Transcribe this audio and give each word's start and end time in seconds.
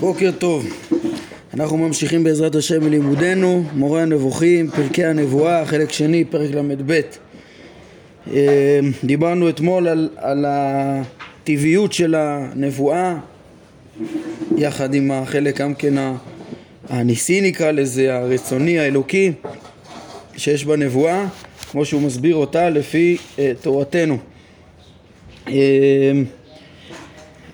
בוקר 0.00 0.30
טוב, 0.38 0.66
אנחנו 1.54 1.76
ממשיכים 1.76 2.24
בעזרת 2.24 2.54
השם 2.54 2.80
בלימודנו, 2.80 3.64
מורה 3.74 4.02
הנבוכים, 4.02 4.70
פרקי 4.70 5.04
הנבואה, 5.04 5.66
חלק 5.66 5.92
שני, 5.92 6.24
פרק 6.24 6.50
ל"ב. 6.50 7.00
אה, 8.32 8.80
דיברנו 9.04 9.48
אתמול 9.48 9.88
על, 9.88 10.08
על 10.16 10.44
הטבעיות 10.48 11.92
של 11.92 12.14
הנבואה, 12.14 13.16
יחד 14.56 14.94
עם 14.94 15.10
החלק 15.10 15.60
גם 15.60 15.74
כן 15.74 15.94
הניסי 16.88 17.40
נקרא 17.40 17.70
לזה, 17.70 18.14
הרצוני, 18.14 18.78
האלוקי, 18.78 19.32
שיש 20.36 20.64
בנבואה, 20.64 21.26
כמו 21.70 21.84
שהוא 21.84 22.02
מסביר 22.02 22.36
אותה 22.36 22.70
לפי 22.70 23.16
אה, 23.38 23.52
תורתנו. 23.60 24.18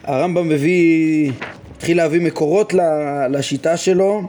אה, 0.09 0.17
הרמב"ם 0.17 0.49
מביא, 0.49 1.33
התחיל 1.77 1.97
להביא 1.97 2.21
מקורות 2.21 2.75
לשיטה 3.31 3.77
שלו 3.77 4.23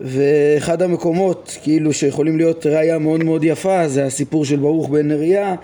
ואחד 0.00 0.82
המקומות 0.82 1.58
כאילו 1.62 1.92
שיכולים 1.92 2.36
להיות 2.36 2.66
ראייה 2.66 2.98
מאוד 2.98 3.24
מאוד 3.24 3.44
יפה 3.44 3.88
זה 3.88 4.04
הסיפור 4.04 4.44
של 4.44 4.56
ברוך 4.56 4.88
בן 4.88 5.08
נריה 5.08 5.54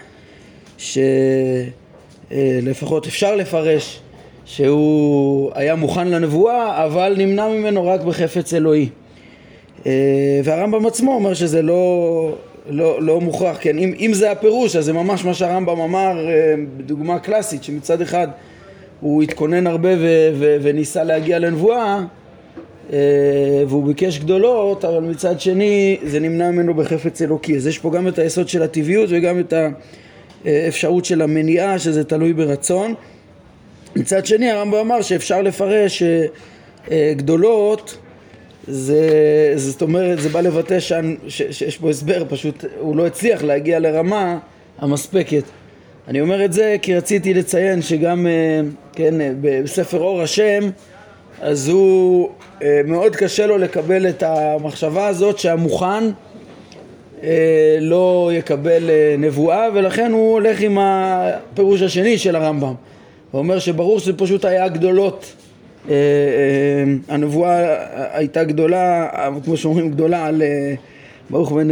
שלפחות 2.30 3.06
אפשר 3.06 3.36
לפרש 3.36 4.00
שהוא 4.44 5.50
היה 5.54 5.74
מוכן 5.74 6.08
לנבואה 6.08 6.84
אבל 6.84 7.14
נמנע 7.18 7.48
ממנו 7.48 7.86
רק 7.86 8.00
בחפץ 8.00 8.54
אלוהי. 8.54 8.88
והרמב"ם 10.44 10.86
עצמו 10.86 11.14
אומר 11.14 11.34
שזה 11.34 11.62
לא, 11.62 12.32
לא, 12.68 13.02
לא 13.02 13.20
מוכרח, 13.20 13.56
כן, 13.60 13.78
אם, 13.78 13.94
אם 13.98 14.10
זה 14.14 14.30
הפירוש 14.30 14.76
אז 14.76 14.84
זה 14.84 14.92
ממש 14.92 15.24
מה 15.24 15.34
שהרמב"ם 15.34 15.80
אמר 15.80 16.26
בדוגמה 16.76 17.18
קלאסית 17.18 17.64
שמצד 17.64 18.00
אחד 18.00 18.28
הוא 19.00 19.22
התכונן 19.22 19.66
הרבה 19.66 19.88
ו- 19.98 20.30
ו- 20.38 20.56
וניסה 20.62 21.04
להגיע 21.04 21.38
לנבואה 21.38 22.04
אה, 22.92 22.98
והוא 23.68 23.86
ביקש 23.86 24.18
גדולות, 24.18 24.84
אבל 24.84 25.00
מצד 25.00 25.40
שני 25.40 25.98
זה 26.04 26.20
נמנע 26.20 26.50
ממנו 26.50 26.74
בחפץ 26.74 27.22
אלוקי. 27.22 27.56
אז 27.56 27.66
יש 27.66 27.78
פה 27.78 27.90
גם 27.90 28.08
את 28.08 28.18
היסוד 28.18 28.48
של 28.48 28.62
הטבעיות 28.62 29.08
וגם 29.12 29.40
את 29.40 29.54
האפשרות 30.44 31.04
של 31.04 31.22
המניעה, 31.22 31.78
שזה 31.78 32.04
תלוי 32.04 32.32
ברצון. 32.32 32.94
מצד 33.96 34.26
שני 34.26 34.50
הרמב"ם 34.50 34.78
אמר 34.78 35.02
שאפשר 35.02 35.42
לפרש 35.42 36.02
שגדולות 36.88 37.98
זה, 38.66 39.00
זאת 39.56 39.82
אומרת, 39.82 40.20
זה 40.20 40.28
בא 40.28 40.40
לבטא 40.40 40.78
שיש 41.28 41.78
פה 41.78 41.90
הסבר, 41.90 42.24
פשוט 42.28 42.64
הוא 42.80 42.96
לא 42.96 43.06
הצליח 43.06 43.42
להגיע 43.42 43.78
לרמה 43.78 44.38
המספקת. 44.78 45.42
אני 46.08 46.20
אומר 46.20 46.44
את 46.44 46.52
זה 46.52 46.76
כי 46.82 46.96
רציתי 46.96 47.34
לציין 47.34 47.82
שגם, 47.82 48.26
אה, 48.26 48.60
כן, 48.92 49.20
אה, 49.20 49.30
בספר 49.40 49.98
אור 49.98 50.22
השם, 50.22 50.70
אז 51.40 51.68
הוא, 51.68 52.28
אה, 52.62 52.80
מאוד 52.84 53.16
קשה 53.16 53.46
לו 53.46 53.58
לקבל 53.58 54.08
את 54.08 54.22
המחשבה 54.22 55.06
הזאת 55.06 55.38
שהמוכן 55.38 56.04
לא 57.80 58.30
יקבל 58.32 58.90
נבואה 59.18 59.66
ולכן 59.74 60.12
הוא 60.12 60.32
הולך 60.32 60.60
עם 60.60 60.78
הפירוש 60.80 61.82
השני 61.82 62.18
של 62.18 62.36
הרמב"ם. 62.36 62.74
הוא 63.30 63.38
אומר 63.38 63.58
שברור 63.58 63.98
שזה 63.98 64.12
פשוט 64.12 64.44
היה 64.44 64.68
גדולות, 64.68 65.34
הנבואה 67.08 67.76
הייתה 68.12 68.44
גדולה, 68.44 69.08
כמו 69.44 69.56
שאומרים 69.56 69.90
גדולה 69.90 70.26
על 70.26 70.42
ברוך 71.30 71.52
בן 71.52 71.68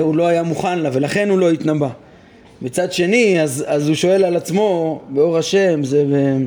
הוא 0.00 0.16
לא 0.16 0.26
היה 0.26 0.42
מוכן 0.42 0.78
לה 0.78 0.90
ולכן 0.92 1.30
הוא 1.30 1.38
לא 1.38 1.50
התנבא. 1.50 1.88
מצד 2.64 2.92
שני, 2.92 3.42
אז, 3.42 3.64
אז 3.66 3.88
הוא 3.88 3.94
שואל 3.94 4.24
על 4.24 4.36
עצמו, 4.36 5.00
באור 5.08 5.38
השם, 5.38 5.84
זה 5.84 6.04
ב, 6.04 6.38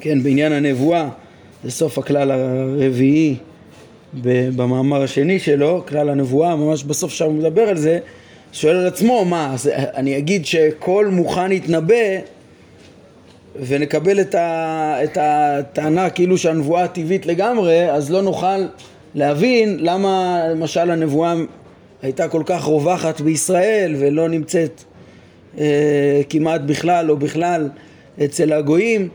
כן, 0.00 0.22
בעניין 0.22 0.52
הנבואה, 0.52 1.08
זה 1.64 1.70
סוף 1.70 1.98
הכלל 1.98 2.30
הרביעי 2.30 3.36
במאמר 4.22 5.02
השני 5.02 5.38
שלו, 5.38 5.84
כלל 5.88 6.08
הנבואה, 6.08 6.56
ממש 6.56 6.84
בסוף 6.84 7.12
שם 7.12 7.24
הוא 7.24 7.34
מדבר 7.34 7.62
על 7.62 7.76
זה, 7.76 7.98
שואל 8.52 8.76
על 8.76 8.86
עצמו, 8.86 9.24
מה, 9.24 9.54
אז 9.54 9.70
אני 9.74 10.18
אגיד 10.18 10.46
שכל 10.46 11.06
מוכן 11.06 11.52
יתנבא 11.52 12.18
ונקבל 13.66 14.20
את, 14.20 14.34
ה, 14.34 14.96
את 15.04 15.18
הטענה 15.20 16.10
כאילו 16.10 16.38
שהנבואה 16.38 16.88
טבעית 16.88 17.26
לגמרי, 17.26 17.90
אז 17.90 18.10
לא 18.10 18.22
נוכל 18.22 18.66
להבין 19.14 19.76
למה 19.80 20.42
למשל 20.50 20.90
הנבואה 20.90 21.34
הייתה 22.02 22.28
כל 22.28 22.42
כך 22.46 22.64
רווחת 22.64 23.20
בישראל 23.20 23.94
ולא 23.98 24.28
נמצאת 24.28 24.82
כמעט 26.28 26.60
בכלל 26.60 27.10
או 27.10 27.16
בכלל 27.16 27.68
אצל 28.24 28.52
הגויים. 28.52 29.08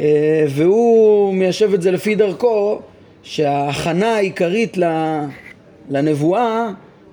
אה, 0.00 0.44
והוא 0.48 1.34
מיישב 1.34 1.74
את 1.74 1.82
זה 1.82 1.90
לפי 1.90 2.14
דרכו 2.14 2.80
שההכנה 3.22 4.16
העיקרית 4.16 4.76
לנבואה 5.90 6.68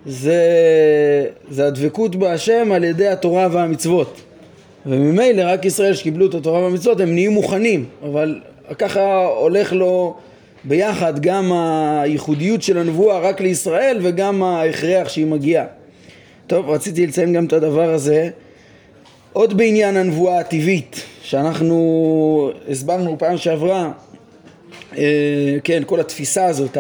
זה, 0.06 0.44
זה 1.50 1.68
הדבקות 1.68 2.16
בהשם 2.16 2.72
על 2.72 2.84
ידי 2.84 3.08
התורה 3.08 3.48
והמצוות. 3.52 4.22
וממילא 4.86 5.44
רק 5.46 5.66
ישראל 5.66 5.94
שקיבלו 5.94 6.26
את 6.26 6.34
התורה 6.34 6.60
והמצוות 6.60 7.00
הם 7.00 7.14
נהיים 7.14 7.32
מוכנים 7.32 7.86
אבל 8.04 8.40
ככה 8.78 9.26
הולך 9.26 9.74
לו 9.74 10.16
ביחד 10.64 11.20
גם 11.20 11.52
הייחודיות 12.02 12.62
של 12.62 12.78
הנבואה 12.78 13.20
רק 13.20 13.42
לישראל 13.42 13.98
וגם 14.02 14.44
ההכרח 14.44 15.10
שהיא 15.10 15.26
מגיעה. 15.26 15.66
טוב, 16.48 16.70
רציתי 16.70 17.08
לציין 17.08 17.34
גם 17.34 17.46
את 17.46 17.54
הדבר 17.54 17.90
הזה 17.94 18.30
עוד 19.34 19.58
בעניין 19.58 19.98
הנבואה 19.98 20.40
הטבעית, 20.40 21.04
שאנחנו 21.22 22.52
הסברנו 22.70 23.16
פעם 23.20 23.38
שעברה, 23.38 23.92
אה, 24.98 25.58
כן, 25.64 25.84
כל 25.86 26.00
התפיסה 26.00 26.46
הזאת, 26.46 26.78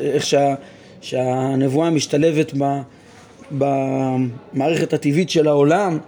איך 0.00 0.26
שה, 0.26 0.54
שהנבואה 1.00 1.90
משתלבת 1.90 2.52
במערכת 3.50 4.92
הטבעית 4.92 5.30
של 5.30 5.48
העולם, 5.48 5.98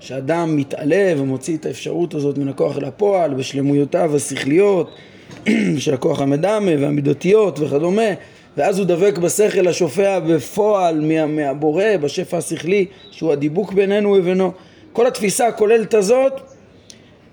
שאדם 0.00 0.56
מתעלה 0.56 1.12
ומוציא 1.16 1.56
את 1.56 1.66
האפשרות 1.66 2.14
הזאת 2.14 2.38
מן 2.38 2.48
הכוח 2.48 2.78
אל 2.78 2.84
הפועל 2.84 3.34
בשלמויותיו 3.34 4.16
השכליות 4.16 4.90
של 5.78 5.94
הכוח 5.94 6.20
המדמה 6.20 6.70
והמידותיות 6.80 7.60
וכדומה 7.60 8.10
ואז 8.56 8.78
הוא 8.78 8.86
דבק 8.86 9.18
בשכל 9.18 9.68
השופע 9.68 10.18
בפועל 10.18 11.00
מה, 11.00 11.26
מהבורא 11.26 11.96
בשפע 12.00 12.36
השכלי 12.36 12.86
שהוא 13.10 13.32
הדיבוק 13.32 13.72
בינינו 13.72 14.14
ובינו 14.18 14.52
כל 14.92 15.06
התפיסה 15.06 15.46
הכוללת 15.46 15.94
הזאת 15.94 16.32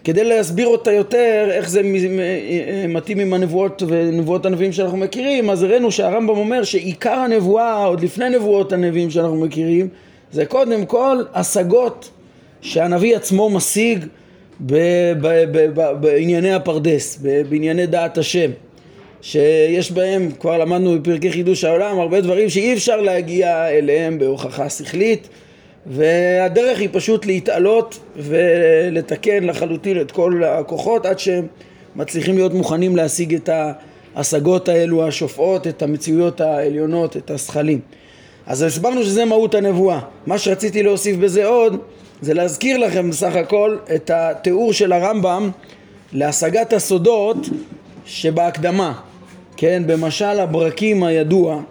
כדי 0.03 0.23
להסביר 0.23 0.67
אותה 0.67 0.91
יותר 0.91 1.47
איך 1.51 1.69
זה 1.69 1.81
מתאים 2.89 3.19
עם 3.19 3.33
הנבואות 3.33 3.83
ונבואות 3.87 4.45
הנביאים 4.45 4.71
שאנחנו 4.71 4.97
מכירים 4.97 5.49
אז 5.49 5.63
הראינו 5.63 5.91
שהרמב"ם 5.91 6.37
אומר 6.37 6.63
שעיקר 6.63 7.13
הנבואה 7.13 7.85
עוד 7.85 8.03
לפני 8.03 8.29
נבואות 8.29 8.73
הנביאים 8.73 9.11
שאנחנו 9.11 9.35
מכירים 9.35 9.87
זה 10.31 10.45
קודם 10.45 10.85
כל 10.85 11.17
השגות 11.33 12.09
שהנביא 12.61 13.15
עצמו 13.15 13.49
משיג 13.49 14.05
בענייני 15.99 16.53
הפרדס, 16.53 17.19
בענייני 17.49 17.85
דעת 17.85 18.17
השם 18.17 18.51
שיש 19.21 19.91
בהם, 19.91 20.31
כבר 20.39 20.57
למדנו 20.57 20.99
בפרקי 20.99 21.31
חידוש 21.31 21.63
העולם, 21.63 21.99
הרבה 21.99 22.21
דברים 22.21 22.49
שאי 22.49 22.73
אפשר 22.73 23.01
להגיע 23.01 23.69
אליהם 23.69 24.19
בהוכחה 24.19 24.69
שכלית 24.69 25.29
והדרך 25.89 26.79
היא 26.79 26.89
פשוט 26.91 27.25
להתעלות 27.25 27.99
ולתקן 28.15 29.43
לחלוטין 29.43 30.01
את 30.01 30.11
כל 30.11 30.43
הכוחות 30.43 31.05
עד 31.05 31.19
שהם 31.19 31.47
מצליחים 31.95 32.35
להיות 32.35 32.53
מוכנים 32.53 32.95
להשיג 32.95 33.35
את 33.35 33.49
ההשגות 34.15 34.69
האלו 34.69 35.07
השופעות, 35.07 35.67
את 35.67 35.81
המציאויות 35.81 36.41
העליונות, 36.41 37.17
את 37.17 37.31
השכלים. 37.31 37.79
אז 38.47 38.61
הסברנו 38.61 39.03
שזה 39.03 39.25
מהות 39.25 39.55
הנבואה. 39.55 39.99
מה 40.25 40.37
שרציתי 40.37 40.83
להוסיף 40.83 41.17
בזה 41.17 41.45
עוד 41.45 41.77
זה 42.21 42.33
להזכיר 42.33 42.77
לכם 42.77 43.09
בסך 43.09 43.35
הכל 43.35 43.77
את 43.95 44.11
התיאור 44.13 44.73
של 44.73 44.91
הרמב"ם 44.91 45.49
להשגת 46.13 46.73
הסודות 46.73 47.37
שבהקדמה, 48.05 48.93
כן, 49.57 49.83
במשל 49.85 50.39
הברקים 50.39 51.03
הידוע, 51.03 51.61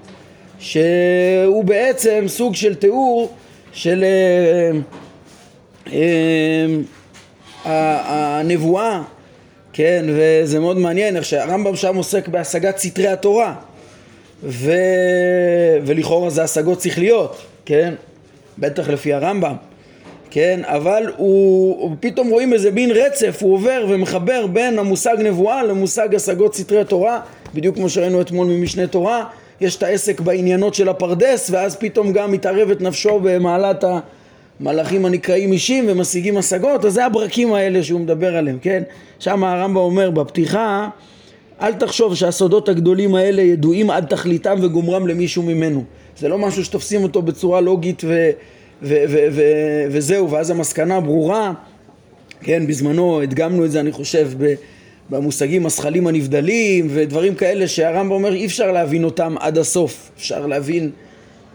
שהוא 0.59 1.65
בעצם 1.65 2.25
סוג 2.27 2.55
של 2.55 2.75
תיאור 2.75 3.31
של 3.79 4.05
אה, 4.05 4.71
אה, 7.67 8.39
הנבואה, 8.41 9.03
כן, 9.73 10.05
וזה 10.09 10.61
מאוד 10.61 10.79
מעניין 10.79 11.17
איך 11.17 11.25
שהרמב"ם 11.25 11.77
שם 11.77 11.97
עוסק 11.97 12.29
בהשגת 12.29 12.79
סתרי 12.79 13.09
התורה. 13.09 13.55
ו... 14.43 14.73
ולכאורה 15.87 16.31
זה 16.31 16.43
השגות 16.43 16.81
שכליות, 16.81 17.43
כן, 17.65 17.95
בטח 18.59 18.89
לפי 18.89 19.13
הרמב"ם, 19.13 19.55
כן, 20.31 20.61
אבל 20.65 21.13
הוא, 21.17 21.97
פתאום 22.01 22.29
רואים 22.29 22.53
איזה 22.53 22.71
מין 22.71 22.91
רצף, 22.91 23.39
הוא 23.43 23.55
עובר 23.55 23.87
ומחבר 23.89 24.47
בין 24.47 24.79
המושג 24.79 25.17
נבואה 25.19 25.63
למושג 25.63 26.15
השגות 26.15 26.55
סתרי 26.55 26.81
התורה, 26.81 27.21
בדיוק 27.55 27.77
כמו 27.77 27.89
שראינו 27.89 28.21
אתמול 28.21 28.47
ממשנה 28.47 28.87
תורה, 28.87 29.25
יש 29.61 29.77
את 29.77 29.83
העסק 29.83 30.21
בעניינות 30.21 30.75
של 30.75 30.89
הפרדס 30.89 31.51
ואז 31.51 31.77
פתאום 31.77 32.13
גם 32.13 32.33
מתערבת 32.33 32.81
נפשו 32.81 33.21
במעלת 33.23 33.85
מלאכים 34.61 35.05
הנקראים 35.05 35.53
אישים 35.53 35.85
ומשיגים 35.89 36.37
השגות, 36.37 36.85
אז 36.85 36.93
זה 36.93 37.05
הברקים 37.07 37.53
האלה 37.53 37.83
שהוא 37.83 38.01
מדבר 38.01 38.37
עליהם, 38.37 38.59
כן? 38.63 38.83
שם 39.19 39.45
הרמב"ם 39.45 39.77
אומר 39.77 40.11
בפתיחה, 40.11 40.89
אל 41.61 41.73
תחשוב 41.73 42.15
שהסודות 42.15 42.69
הגדולים 42.69 43.15
האלה 43.15 43.43
ידועים 43.43 43.91
עד 43.91 44.07
תכליתם 44.07 44.59
וגומרם 44.63 45.07
למישהו 45.07 45.43
ממנו. 45.43 45.85
זה 46.19 46.29
לא 46.29 46.39
משהו 46.39 46.65
שתופסים 46.65 47.03
אותו 47.03 47.23
בצורה 47.23 47.61
לוגית 47.61 48.03
ו- 48.05 48.31
ו- 48.83 49.05
ו- 49.09 49.29
ו- 49.33 49.85
וזהו, 49.91 50.31
ואז 50.31 50.51
המסקנה 50.51 51.01
ברורה, 51.01 51.53
כן, 52.41 52.67
בזמנו 52.67 53.21
הדגמנו 53.21 53.65
את 53.65 53.71
זה 53.71 53.81
אני 53.81 53.93
חושב 53.93 54.31
במושגים 55.11 55.67
השכלים 55.67 56.07
הנבדלים 56.07 56.89
ודברים 56.91 57.35
כאלה 57.35 57.69
שהרמב"ם 57.69 58.11
אומר 58.11 58.33
אי 58.33 58.47
אפשר 58.47 58.73
להבין 58.73 59.05
אותם 59.05 59.35
עד 59.41 59.59
הסוף, 59.59 60.11
אפשר 60.17 60.47
להבין 60.47 60.91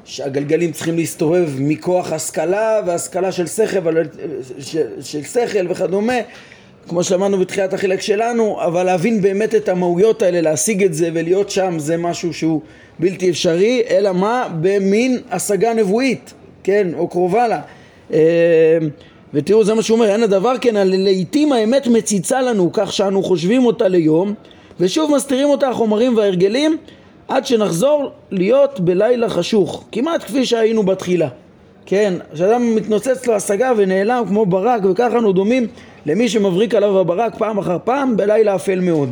שהגלגלים 0.05 0.71
צריכים 0.71 0.95
להסתובב 0.95 1.49
מכוח 1.59 2.11
השכלה 2.11 2.79
והשכלה 2.85 3.31
של 3.31 3.47
שכל, 3.47 4.03
של, 4.59 4.87
של 5.01 5.23
שכל 5.23 5.71
וכדומה 5.71 6.13
כמו 6.87 7.03
שאמרנו 7.03 7.39
בתחילת 7.39 7.73
החלק 7.73 8.01
שלנו 8.01 8.57
אבל 8.65 8.83
להבין 8.83 9.21
באמת 9.21 9.55
את 9.55 9.69
המהויות 9.69 10.21
האלה, 10.21 10.41
להשיג 10.41 10.83
את 10.83 10.93
זה 10.93 11.09
ולהיות 11.13 11.49
שם 11.49 11.79
זה 11.79 11.97
משהו 11.97 12.33
שהוא 12.33 12.61
בלתי 12.99 13.29
אפשרי 13.29 13.81
אלא 13.89 14.13
מה? 14.13 14.47
במין 14.61 15.21
השגה 15.31 15.73
נבואית, 15.73 16.33
כן? 16.63 16.87
או 16.93 17.07
קרובה 17.07 17.47
לה 17.47 17.61
אה, 18.13 18.77
ותראו 19.33 19.63
זה 19.63 19.73
מה 19.73 19.81
שהוא 19.81 19.95
אומר, 19.95 20.09
אין 20.09 20.23
הדבר 20.23 20.53
כן, 20.61 20.87
לעיתים 20.87 21.53
האמת 21.53 21.87
מציצה 21.87 22.41
לנו 22.41 22.69
כך 22.73 22.93
שאנו 22.93 23.23
חושבים 23.23 23.65
אותה 23.65 23.87
ליום 23.87 24.33
ושוב 24.79 25.15
מסתירים 25.15 25.49
אותה 25.49 25.69
החומרים 25.69 26.17
וההרגלים 26.17 26.77
עד 27.27 27.45
שנחזור 27.45 28.11
להיות 28.31 28.79
בלילה 28.79 29.29
חשוך, 29.29 29.83
כמעט 29.91 30.23
כפי 30.23 30.45
שהיינו 30.45 30.83
בתחילה. 30.83 31.27
כן, 31.85 32.13
כשאדם 32.33 32.75
מתנוצץ 32.75 33.27
לו 33.27 33.33
השגה 33.33 33.71
ונעלם 33.77 34.23
כמו 34.27 34.45
ברק 34.45 34.85
וככה 34.85 35.17
אנו 35.17 35.31
דומים 35.31 35.67
למי 36.05 36.29
שמבריק 36.29 36.75
עליו 36.75 36.99
הברק 36.99 37.37
פעם 37.37 37.57
אחר 37.57 37.77
פעם 37.83 38.17
בלילה 38.17 38.55
אפל 38.55 38.79
מאוד. 38.79 39.09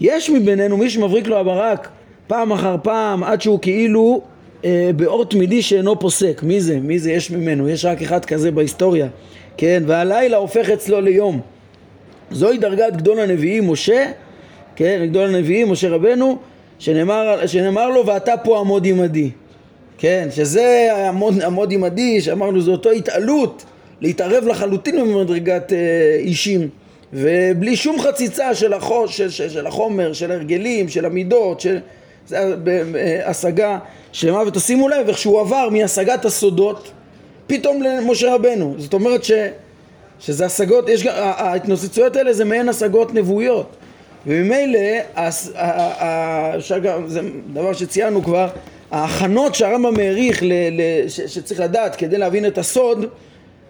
יש 0.00 0.30
מבינינו 0.30 0.76
מי 0.76 0.90
שמבריק 0.90 1.26
לו 1.26 1.36
הברק 1.36 1.88
פעם 2.26 2.52
אחר 2.52 2.76
פעם 2.82 3.24
עד 3.24 3.40
שהוא 3.40 3.58
כאילו 3.62 4.22
אה, 4.64 4.90
באור 4.96 5.24
תמידי 5.24 5.62
שאינו 5.62 5.98
פוסק. 5.98 6.42
מי 6.42 6.60
זה? 6.60 6.80
מי 6.80 6.98
זה 6.98 7.12
יש 7.12 7.30
ממנו? 7.30 7.68
יש 7.68 7.84
רק 7.84 8.02
אחד 8.02 8.24
כזה 8.24 8.50
בהיסטוריה. 8.50 9.08
כן, 9.56 9.82
והלילה 9.86 10.36
הופך 10.36 10.70
אצלו 10.70 11.00
ליום. 11.00 11.40
זוהי 12.30 12.58
דרגת 12.58 12.96
גדול 12.96 13.20
הנביאים 13.20 13.70
משה, 13.70 14.10
כן, 14.76 15.06
גדול 15.08 15.34
הנביאים 15.34 15.70
משה 15.70 15.88
רבנו, 15.88 16.38
שנאמר, 16.78 17.46
שנאמר 17.46 17.88
לו 17.88 18.06
ואתה 18.06 18.36
פה 18.36 18.60
עמוד 18.60 18.86
עמדי. 18.86 19.30
כן, 19.98 20.28
שזה 20.30 20.88
עמוד, 21.08 21.42
עמוד 21.42 21.72
עמדי, 21.72 22.20
שאמרנו 22.20 22.60
זו 22.60 22.72
אותו 22.72 22.90
התעלות, 22.90 23.64
להתערב 24.00 24.44
לחלוטין 24.44 25.00
במדרגת 25.00 25.72
אה, 25.72 26.16
אישים. 26.18 26.68
ובלי 27.12 27.76
שום 27.76 28.00
חציצה 28.00 28.54
של, 28.54 28.72
החוש, 28.72 29.16
של, 29.16 29.30
של, 29.30 29.48
של 29.48 29.66
החומר, 29.66 30.12
של 30.12 30.32
הרגלים, 30.32 30.88
של 30.88 31.04
המידות, 31.04 31.60
של... 31.60 31.78
זה 32.28 32.54
השגה 33.24 33.78
שלמה, 34.12 34.42
ותשימו 34.46 34.88
לב 34.88 35.08
איך 35.08 35.18
שהוא 35.18 35.40
עבר 35.40 35.68
מהשגת 35.72 36.24
הסודות 36.24 36.90
פתאום 37.46 37.82
למשה 37.82 38.34
רבנו. 38.34 38.74
זאת 38.78 38.94
אומרת 38.94 39.24
ש, 39.24 39.32
שזה 40.20 40.46
השגות, 40.46 40.88
יש, 40.88 41.06
ההתנוצצויות 41.06 42.16
האלה 42.16 42.32
זה 42.32 42.44
מעין 42.44 42.68
השגות 42.68 43.14
נבואיות. 43.14 43.76
וממילא, 44.26 44.80
זה 47.06 47.20
דבר 47.52 47.72
שציינו 47.72 48.22
כבר, 48.22 48.48
ההכנות 48.90 49.54
שהרמב"ם 49.54 50.00
העריך 50.00 50.42
שצריך 51.08 51.60
לדעת 51.60 51.96
כדי 51.96 52.18
להבין 52.18 52.46
את 52.46 52.58
הסוד 52.58 53.06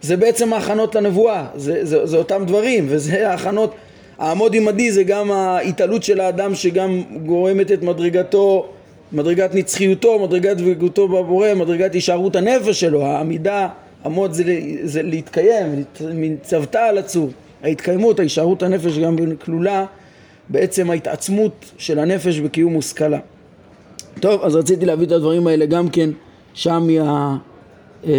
זה 0.02 0.16
בעצם 0.16 0.52
ההכנות 0.52 0.94
לנבואה, 0.94 1.46
זה, 1.56 1.84
זה, 1.84 2.06
זה 2.06 2.16
אותם 2.16 2.44
דברים 2.46 2.86
וזה 2.88 3.30
ההכנות, 3.30 3.74
העמוד 4.18 4.54
עמדי 4.54 4.92
זה 4.92 5.02
גם 5.02 5.30
ההתעלות 5.30 6.02
של 6.02 6.20
האדם 6.20 6.54
שגם 6.54 7.02
גורמת 7.26 7.72
את 7.72 7.82
מדרגתו, 7.82 8.66
מדרגת 9.12 9.54
נצחיותו, 9.54 10.18
מדרגת 10.18 10.56
דבקותו 10.56 11.08
בבורא, 11.08 11.54
מדרגת 11.54 11.94
הישארות 11.94 12.36
הנפש 12.36 12.80
שלו, 12.80 13.02
העמידה, 13.02 13.68
עמוד 14.04 14.32
זה, 14.32 14.44
זה 14.82 15.02
להתקיים, 15.02 15.84
מצוותה 16.14 16.84
על 16.84 16.98
הצור, 16.98 17.30
ההתקיימות, 17.62 18.20
הישארות 18.20 18.62
הנפש 18.62 18.98
גם 18.98 19.16
כלולה 19.44 19.84
בעצם 20.48 20.90
ההתעצמות 20.90 21.64
של 21.78 21.98
הנפש 21.98 22.38
בקיום 22.38 22.72
מושכלה. 22.72 23.18
טוב, 24.20 24.42
אז 24.42 24.56
רציתי 24.56 24.86
להביא 24.86 25.06
את 25.06 25.12
הדברים 25.12 25.46
האלה 25.46 25.66
גם 25.66 25.88
כן 25.88 26.10
שם 26.54 26.86
מה... 26.88 27.36
אה, 28.06 28.12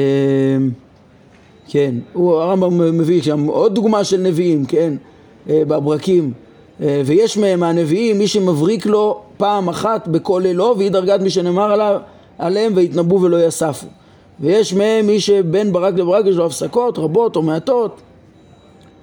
כן, 1.68 1.96
הוא, 2.14 2.34
הרמב"ם 2.34 2.98
מביא 2.98 3.22
שם 3.22 3.46
עוד 3.46 3.76
דוגמה 3.76 4.04
של 4.04 4.18
נביאים, 4.18 4.66
כן, 4.66 4.94
בברקים, 5.48 6.34
אה, 6.82 7.02
ויש 7.06 7.38
מהם 7.38 7.64
הנביאים 7.64 8.18
מי 8.18 8.28
שמבריק 8.28 8.86
לו 8.86 9.22
פעם 9.38 9.70
אחת 9.70 10.08
בכל 10.08 10.46
אלו 10.46 10.76
והיא 10.78 10.92
דרגת 10.92 11.22
מי 11.22 11.30
שנאמר 11.30 11.72
עליו, 11.72 12.00
עליהם 12.38 12.74
ויתנבאו 12.76 13.22
ולא 13.22 13.46
יספו 13.46 13.88
ויש 14.40 14.74
מהם 14.74 15.08
מי 15.08 15.20
שבין 15.20 15.74
ברק 15.74 15.94
לברק 15.94 16.26
יש 16.26 16.36
לו 16.36 16.46
הפסקות 16.46 16.98
רבות 16.98 17.36
או 17.36 17.42
מעטות 17.42 18.02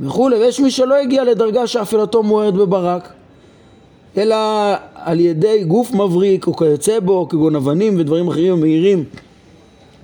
וכולי. 0.00 0.36
ויש 0.36 0.60
מי 0.60 0.70
שלא 0.70 0.94
הגיע 0.94 1.24
לדרגה 1.24 1.66
שאפלתו 1.66 2.22
מוארת 2.22 2.54
בברק 2.54 3.12
אלא 4.16 4.36
על 4.94 5.20
ידי 5.20 5.64
גוף 5.64 5.92
מבריק 5.92 6.46
או 6.46 6.56
כיוצא 6.56 7.00
בו 7.00 7.28
כגון 7.28 7.56
אבנים 7.56 8.00
ודברים 8.00 8.28
אחרים 8.28 8.52
המאירים 8.52 9.04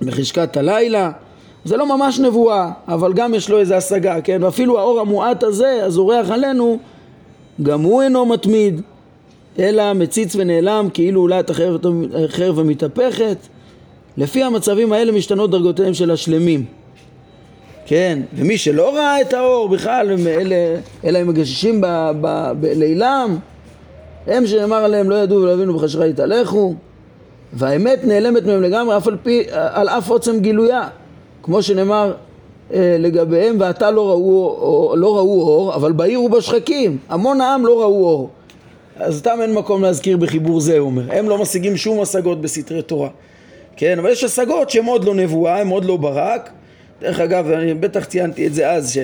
בחשכת 0.01 0.57
הלילה 0.57 1.11
זה 1.65 1.77
לא 1.77 1.97
ממש 1.97 2.19
נבואה, 2.19 2.71
אבל 2.87 3.13
גם 3.13 3.33
יש 3.33 3.49
לו 3.49 3.59
איזה 3.59 3.77
השגה, 3.77 4.21
כן? 4.21 4.43
ואפילו 4.43 4.79
האור 4.79 4.99
המועט 4.99 5.43
הזה, 5.43 5.85
הזורח 5.85 6.29
עלינו, 6.29 6.77
גם 7.61 7.81
הוא 7.81 8.01
אינו 8.01 8.25
מתמיד, 8.25 8.81
אלא 9.59 9.93
מציץ 9.93 10.35
ונעלם 10.35 10.87
כאילו 10.93 11.21
אולי 11.21 11.39
את 11.39 11.49
החרב 12.29 12.59
המתהפכת. 12.59 13.37
לפי 14.17 14.43
המצבים 14.43 14.93
האלה 14.93 15.11
משתנות 15.11 15.51
דרגותיהם 15.51 15.93
של 15.93 16.11
השלמים. 16.11 16.65
כן, 17.85 18.19
ומי 18.35 18.57
שלא 18.57 18.95
ראה 18.95 19.21
את 19.21 19.33
האור 19.33 19.69
בכלל, 19.69 20.11
אלה, 20.27 20.55
אלה 21.05 21.19
הם 21.19 21.27
מגששים 21.27 21.81
בלילם, 22.59 23.37
הם 24.27 24.47
שנאמר 24.47 24.75
עליהם 24.75 25.09
לא 25.09 25.15
ידעו 25.15 25.41
ולא 25.41 25.53
הבינו 25.53 25.73
בחשכה 25.73 26.05
יתהלכו, 26.05 26.75
והאמת 27.53 27.99
נעלמת 28.03 28.45
מהם 28.45 28.61
לגמרי 28.61 28.97
אף 28.97 29.07
על, 29.07 29.17
פי, 29.23 29.43
על 29.51 29.89
אף 29.89 30.09
עוצם 30.09 30.39
גילויה. 30.39 30.87
כמו 31.43 31.63
שנאמר 31.63 32.13
אה, 32.73 32.95
לגביהם, 32.99 33.57
ואתה 33.59 33.91
לא 33.91 34.09
ראו, 34.09 34.57
או, 34.61 34.95
לא 34.97 35.17
ראו 35.17 35.41
אור, 35.41 35.75
אבל 35.75 35.91
בעיר 35.91 36.21
ובשחקים, 36.21 36.97
המון 37.09 37.41
העם 37.41 37.65
לא 37.65 37.81
ראו 37.81 38.05
אור. 38.05 38.29
אז 38.95 39.19
סתם 39.19 39.37
אין 39.41 39.53
מקום 39.53 39.81
להזכיר 39.81 40.17
בחיבור 40.17 40.61
זה, 40.61 40.77
הוא 40.77 40.85
אומר. 40.85 41.03
הם 41.11 41.29
לא 41.29 41.37
משיגים 41.37 41.77
שום 41.77 42.01
השגות 42.01 42.41
בסתרי 42.41 42.81
תורה. 42.81 43.09
כן, 43.77 43.99
אבל 43.99 44.09
יש 44.09 44.23
השגות 44.23 44.69
שהן 44.69 44.85
עוד 44.85 45.03
לא 45.03 45.15
נבואה, 45.15 45.61
הן 45.61 45.67
עוד 45.67 45.85
לא 45.85 45.97
ברק. 45.97 46.49
דרך 47.01 47.19
אגב, 47.19 47.51
אני 47.51 47.73
בטח 47.73 48.05
ציינתי 48.05 48.47
את 48.47 48.53
זה 48.53 48.71
אז, 48.71 48.97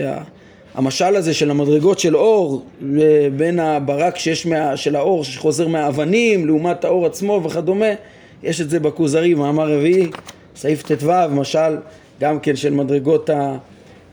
שהמשל 0.76 1.16
הזה 1.16 1.34
של 1.34 1.52
המדרגות 1.52 2.00
של 2.00 2.18
אור, 2.18 2.64
אה, 2.84 3.28
בין 3.38 3.60
הברק 3.60 4.18
שיש 4.18 4.46
מה, 4.46 4.78
של 4.78 4.96
האור 4.96 5.24
שחוזר 5.24 5.68
מהאבנים, 5.68 6.48
לעומת 6.48 6.86
האור 6.86 7.06
עצמו 7.06 7.42
וכדומה, 7.44 7.90
יש 8.44 8.62
את 8.62 8.70
זה 8.70 8.80
בכוזרי, 8.80 9.34
מאמר 9.34 9.74
רביעי, 9.74 10.08
סעיף 10.56 10.84
ט"ו, 10.84 11.12
משל 11.32 11.78
גם 12.20 12.40
כן 12.40 12.56
של 12.56 12.74
מדרגות 12.74 13.30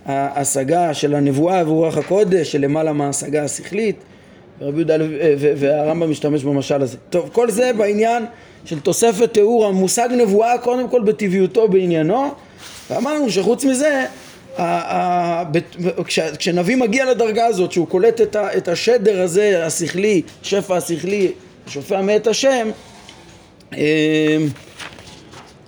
ההשגה 0.07 0.95
של 0.95 1.15
הנבואה 1.15 1.63
ורוח 1.69 1.97
הקודש, 1.97 2.53
של 2.53 2.61
למעלה 2.61 2.93
מההשגה 2.93 3.45
השכלית, 3.45 3.97
ורבי 4.61 4.77
יהודה 4.77 4.97
והרמב"ם 5.57 6.11
משתמש 6.11 6.45
במשל 6.45 6.83
הזה. 6.83 6.97
טוב, 7.11 7.29
כל 7.33 7.51
זה 7.51 7.73
בעניין 7.73 8.25
של 8.65 8.81
תוספת 8.81 9.35
תיאור 9.35 9.67
המושג 9.67 10.09
נבואה 10.13 10.59
קודם 10.59 10.89
כל 10.89 11.03
בטבעיותו 11.03 11.69
בעניינו, 11.69 12.31
ואמרנו 12.91 13.31
שחוץ 13.31 13.65
מזה 13.65 14.05
כשנביא 16.39 16.77
מגיע 16.77 17.11
לדרגה 17.11 17.47
הזאת 17.47 17.73
שהוא 17.73 17.87
קולט 17.89 18.21
את 18.37 18.69
השדר 18.69 19.23
הזה 19.23 19.67
השכלי, 19.67 20.23
שפע 20.43 20.77
השכלי, 20.77 21.33
שופע 21.67 22.01
מאת 22.01 22.27
השם 22.27 22.69
אה, 23.73 24.37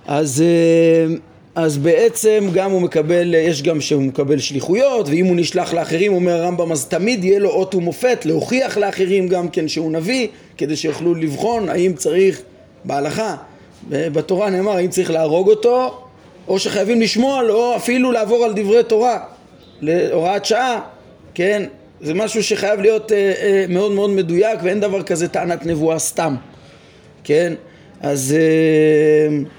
אז 0.07 0.41
אה, 0.41 1.15
אז 1.55 1.77
בעצם 1.77 2.49
גם 2.53 2.71
הוא 2.71 2.81
מקבל, 2.81 3.35
יש 3.35 3.63
גם 3.63 3.81
שהוא 3.81 4.01
מקבל 4.01 4.39
שליחויות 4.39 5.09
ואם 5.09 5.25
הוא 5.25 5.35
נשלח 5.35 5.73
לאחרים, 5.73 6.13
אומר 6.13 6.31
הרמב"ם, 6.31 6.71
אז 6.71 6.85
תמיד 6.85 7.23
יהיה 7.23 7.39
לו 7.39 7.49
אות 7.49 7.75
ומופת 7.75 8.25
להוכיח 8.25 8.77
לאחרים 8.77 9.27
גם 9.27 9.49
כן 9.49 9.67
שהוא 9.67 9.91
נביא 9.91 10.27
כדי 10.57 10.75
שיוכלו 10.75 11.15
לבחון 11.15 11.69
האם 11.69 11.93
צריך 11.93 12.41
בהלכה, 12.85 13.35
בתורה 13.89 14.49
נאמר 14.49 14.71
האם 14.71 14.89
צריך 14.89 15.11
להרוג 15.11 15.49
אותו 15.49 16.03
או 16.47 16.59
שחייבים 16.59 17.01
לשמוע 17.01 17.43
לו 17.43 17.75
אפילו 17.75 18.11
לעבור 18.11 18.45
על 18.45 18.53
דברי 18.55 18.83
תורה 18.83 19.19
להוראת 19.81 20.45
שעה, 20.45 20.81
כן? 21.33 21.63
זה 22.01 22.13
משהו 22.13 22.43
שחייב 22.43 22.79
להיות 22.79 23.11
אה, 23.11 23.33
אה, 23.41 23.65
מאוד 23.69 23.91
מאוד 23.91 24.09
מדויק 24.09 24.59
ואין 24.63 24.79
דבר 24.79 25.03
כזה 25.03 25.27
טענת 25.27 25.65
נבואה 25.65 25.99
סתם, 25.99 26.35
כן? 27.23 27.53
אז... 28.01 28.35
אה, 28.37 29.58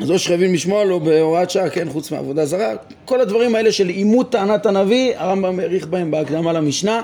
אז 0.00 0.10
או 0.10 0.18
שחייבים 0.18 0.54
לשמוע 0.54 0.84
לו 0.84 1.00
בהוראת 1.00 1.50
שעה, 1.50 1.70
כן, 1.70 1.88
חוץ 1.88 2.10
מעבודה 2.10 2.46
זרה, 2.46 2.74
כל 3.04 3.20
הדברים 3.20 3.54
האלה 3.54 3.72
של 3.72 3.88
אימות 3.88 4.32
טענת 4.32 4.66
הנביא, 4.66 5.12
הרמב"ם 5.16 5.60
העריך 5.60 5.86
בהם 5.86 6.10
בהקדמה 6.10 6.52
למשנה, 6.52 7.02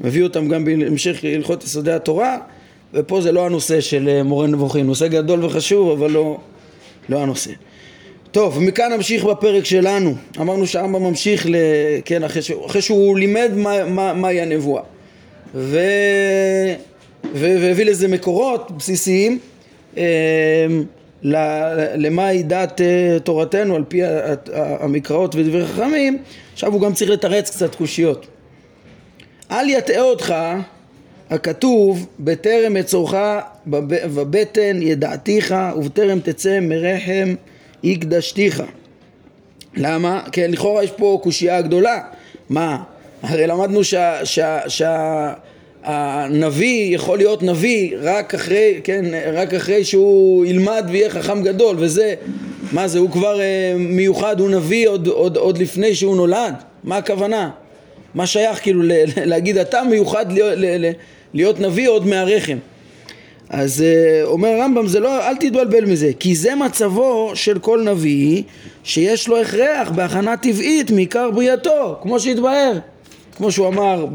מביא 0.00 0.22
אותם 0.22 0.48
גם 0.48 0.64
בהמשך 0.64 1.24
הלכות 1.34 1.64
יסודי 1.64 1.92
התורה, 1.92 2.38
ופה 2.94 3.20
זה 3.20 3.32
לא 3.32 3.46
הנושא 3.46 3.80
של 3.80 4.08
אה, 4.08 4.22
מורה 4.22 4.46
נבוכים, 4.46 4.86
נושא 4.86 5.08
גדול 5.08 5.44
וחשוב, 5.44 5.90
אבל 5.90 6.10
לא, 6.10 6.38
לא 7.08 7.22
הנושא. 7.22 7.50
טוב, 8.30 8.62
מכאן 8.62 8.92
נמשיך 8.92 9.24
בפרק 9.24 9.64
שלנו. 9.64 10.14
אמרנו 10.40 10.66
שהרמב"ם 10.66 11.02
ממשיך, 11.02 11.46
ל... 11.46 11.54
כן, 12.04 12.24
אחרי, 12.24 12.42
ש... 12.42 12.50
אחרי 12.66 12.82
שהוא 12.82 13.18
לימד 13.18 13.50
מה, 13.56 13.84
מה, 13.84 14.12
מהי 14.12 14.40
הנבואה. 14.40 14.82
ו... 15.54 15.80
ו... 17.34 17.56
והביא 17.60 17.84
לזה 17.84 18.08
מקורות 18.08 18.70
בסיסיים. 18.78 19.38
אמ, 21.24 21.30
למהי 21.94 22.42
דת 22.42 22.80
אה, 22.80 23.18
תורתנו 23.24 23.76
על 23.76 23.84
פי 23.88 24.00
המקראות 24.54 25.34
ודברי 25.34 25.66
חכמים, 25.66 26.18
עכשיו 26.52 26.72
הוא 26.72 26.80
גם 26.80 26.92
צריך 26.92 27.10
לתרץ 27.10 27.50
קצת 27.50 27.74
קושיות. 27.74 28.26
אל 29.50 29.68
יטעה 29.68 30.00
אותך 30.02 30.34
הכתוב 31.30 32.06
בטרם 32.20 32.76
אצורך 32.76 33.14
בבטן 33.66 34.82
ידעתיך 34.82 35.54
ובטרם 35.76 36.20
תצא 36.20 36.60
מרחם 36.60 37.34
הקדשתיך. 37.84 38.62
למה? 39.76 40.22
כן, 40.32 40.50
לכאורה 40.50 40.84
יש 40.84 40.90
פה 40.90 41.20
קושייה 41.22 41.60
גדולה. 41.60 42.00
מה? 42.48 42.82
הרי 43.22 43.46
למדנו 43.46 43.84
שה... 43.84 44.24
שה, 44.24 44.60
שה 44.68 45.32
הנביא 45.84 46.94
יכול 46.94 47.18
להיות 47.18 47.42
נביא 47.42 47.96
רק 48.02 48.34
אחרי, 48.34 48.80
כן, 48.84 49.04
רק 49.32 49.54
אחרי 49.54 49.84
שהוא 49.84 50.46
ילמד 50.46 50.84
ויהיה 50.90 51.10
חכם 51.10 51.42
גדול 51.42 51.76
וזה, 51.78 52.14
מה 52.72 52.88
זה, 52.88 52.98
הוא 52.98 53.10
כבר 53.10 53.40
אה, 53.40 53.74
מיוחד, 53.78 54.40
הוא 54.40 54.50
נביא 54.50 54.88
עוד, 54.88 55.08
עוד, 55.08 55.36
עוד 55.36 55.58
לפני 55.58 55.94
שהוא 55.94 56.16
נולד? 56.16 56.54
מה 56.84 56.96
הכוונה? 56.96 57.50
מה 58.14 58.26
שייך 58.26 58.62
כאילו 58.62 58.82
להגיד 59.16 59.58
אתה 59.58 59.82
מיוחד 59.90 60.32
להיות, 60.32 60.58
להיות 61.34 61.60
נביא 61.60 61.88
עוד 61.88 62.06
מהרחם? 62.06 62.58
אז 63.50 63.82
אה, 63.82 64.24
אומר 64.24 64.48
הרמב"ם, 64.48 64.86
זה 64.86 65.00
לא, 65.00 65.28
אל 65.28 65.36
תתבלבל 65.36 65.84
מזה, 65.84 66.10
כי 66.20 66.34
זה 66.34 66.54
מצבו 66.54 67.32
של 67.34 67.58
כל 67.58 67.82
נביא 67.82 68.42
שיש 68.84 69.28
לו 69.28 69.40
הכרח 69.40 69.90
בהכנה 69.90 70.36
טבעית 70.36 70.90
מעיקר 70.90 71.30
בריאתו, 71.30 71.98
כמו 72.02 72.20
שהתבהר. 72.20 72.72
כמו 73.36 73.52
שהוא 73.52 73.68
אמר 73.68 74.06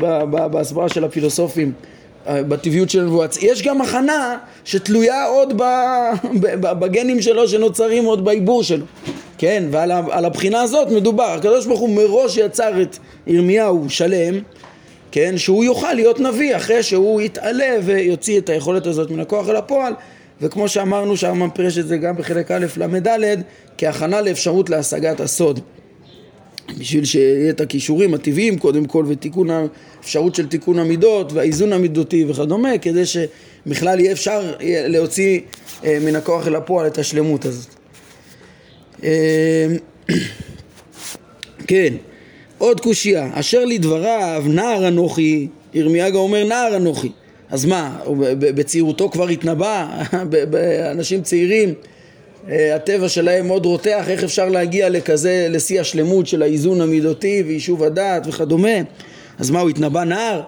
בהסברה 0.52 0.90
של 0.90 1.04
הפילוסופים 1.04 1.72
אה, 2.28 2.44
בטבעיות 2.44 2.90
של 2.90 3.00
הנבואה, 3.00 3.28
יש 3.42 3.64
גם 3.64 3.82
הכנה 3.82 4.38
שתלויה 4.66 5.26
עוד 5.26 5.54
בגנים 6.60 7.22
שלו 7.22 7.48
שנוצרים 7.48 8.06
עוד 8.06 8.26
בעיבור 8.26 8.64
שלו, 8.64 8.86
כן, 9.38 9.64
ועל 9.72 10.26
הבחינה 10.26 10.62
הזאת 10.62 10.92
מדובר, 10.92 11.24
הקדוש 11.24 11.66
ברוך 11.66 11.80
הוא 11.80 11.90
מראש 11.90 12.38
יצר 12.38 12.82
את 12.82 12.98
ירמיהו 13.28 13.90
שלם, 13.90 14.40
כן, 15.12 15.38
שהוא 15.38 15.64
יוכל 15.64 15.94
להיות 15.94 16.20
נביא 16.20 16.56
אחרי 16.56 16.84
שהוא 16.84 17.22
יתעלה 17.22 17.78
ויוציא 17.84 18.40
את 18.40 18.50
היכולת 18.50 18.86
הזאת 18.86 19.12
מן 19.12 19.20
הכוח 19.20 19.50
אל 19.50 19.56
הפועל. 19.56 19.94
וכמו 20.42 20.68
שאמרנו 20.68 21.18
שהרמב"ם 21.18 21.50
פירש 21.50 21.78
את 21.78 21.88
זה 21.88 21.98
גם 21.98 22.16
בחלק 22.18 22.52
א' 22.52 22.66
ל"ד 22.78 23.42
כהכנה 23.78 24.22
לאפשרות 24.22 24.70
להשגת 24.70 25.20
הסוד 25.20 25.60
בשביל 26.78 27.06
שיהיה 27.06 27.50
את 27.50 27.62
הכישורים 27.62 28.14
הטבעיים 28.14 28.58
קודם 28.58 28.86
כל 28.86 29.06
ותיקון 29.08 29.50
האפשרות 29.50 30.36
של 30.36 30.48
תיקון 30.48 30.80
המידות 30.80 31.34
והאיזון 31.34 31.74
המידותי 31.74 32.26
וכדומה 32.28 32.78
כדי 32.78 33.04
שבכלל 33.06 34.00
יהיה 34.00 34.12
אפשר 34.12 34.54
להוציא 34.62 35.40
אה, 35.84 35.98
מן 36.02 36.16
הכוח 36.16 36.48
אל 36.48 36.56
הפועל 36.56 36.88
את 36.88 36.98
השלמות 36.98 37.46
הזאת. 37.46 37.70
אה, 39.04 39.68
כן, 41.68 41.94
עוד 42.58 42.82
קושייה, 42.82 43.30
אשר 43.34 43.66
לדבריו 43.66 44.44
נער 44.48 44.88
אנוכי, 44.88 45.48
ירמיהו 45.74 46.18
אומר 46.18 46.44
נער 46.48 46.78
אנוכי, 46.78 47.12
אז 47.50 47.66
מה, 47.66 48.00
בצעירותו 48.40 49.10
כבר 49.10 49.28
התנבא, 49.28 50.04
באנשים 50.50 51.22
צעירים 51.22 51.74
הטבע 52.52 53.10
שלהם 53.10 53.48
מאוד 53.48 53.66
רותח, 53.66 54.06
איך 54.08 54.24
אפשר 54.24 54.50
להגיע 54.50 54.90
לכזה, 54.90 55.48
לשיא 55.50 55.82
השלמות 55.82 56.28
של 56.28 56.42
האיזון 56.42 56.82
המידותי 56.82 57.44
ויישוב 57.48 57.84
הדעת 57.84 58.28
וכדומה? 58.28 58.78
אז 59.40 59.50
מה 59.50 59.60
הוא 59.60 59.70
התנבא 59.70 60.04
נער? 60.04 60.42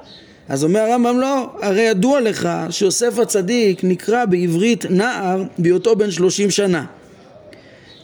אז 0.49 0.63
אומר 0.63 0.79
הרמב"ם 0.79 1.19
לא, 1.19 1.45
הרי 1.61 1.81
ידוע 1.81 2.21
לך 2.21 2.49
שיוסף 2.69 3.19
הצדיק 3.19 3.83
נקרא 3.83 4.25
בעברית 4.25 4.85
נער 4.89 5.43
בהיותו 5.57 5.95
בן 5.95 6.11
שלושים 6.11 6.49
שנה. 6.49 6.85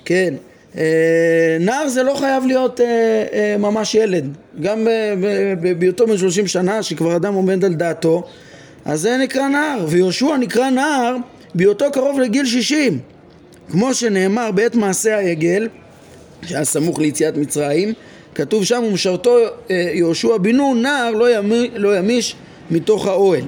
כן, 0.06 0.34
אה, 0.78 1.58
נער 1.60 1.88
זה 1.88 2.04
לא 2.04 2.16
חייב 2.20 2.46
להיות 2.46 2.82
אה, 2.82 3.56
ממש 3.60 3.96
ילד. 3.96 4.38
גם 4.62 4.88
בהיותו 5.80 6.08
בן 6.08 6.18
שלושים 6.18 6.48
שנה 6.48 6.84
שכבר 6.84 7.16
אדם 7.16 7.34
עומד 7.34 7.66
על 7.66 7.74
דעתו 7.74 8.24
אז 8.86 9.02
זה 9.02 9.18
נקרא 9.18 9.48
נער 9.48 9.86
ויהושע 9.90 10.38
נקרא 10.38 10.70
נער 10.70 11.16
בהיותו 11.56 11.86
קרוב 11.92 12.20
לגיל 12.20 12.46
שישים 12.46 13.00
כמו 13.72 13.94
שנאמר 13.94 14.52
בעת 14.52 14.76
מעשה 14.76 15.18
העגל, 15.18 15.68
שהיה 16.46 16.66
סמוך 16.66 17.00
ליציאת 17.00 17.38
מצרים, 17.38 17.94
כתוב 18.36 18.66
שם 18.66 18.84
ומשרתו 18.88 19.38
אה, 19.72 19.90
יהושע 19.94 20.38
בן 20.38 20.56
נון 20.56 20.82
נער 20.82 21.12
לא, 21.12 21.38
ימי, 21.38 21.70
לא 21.76 21.98
ימיש 21.98 22.36
מתוך 22.72 23.08
האוהל. 23.08 23.44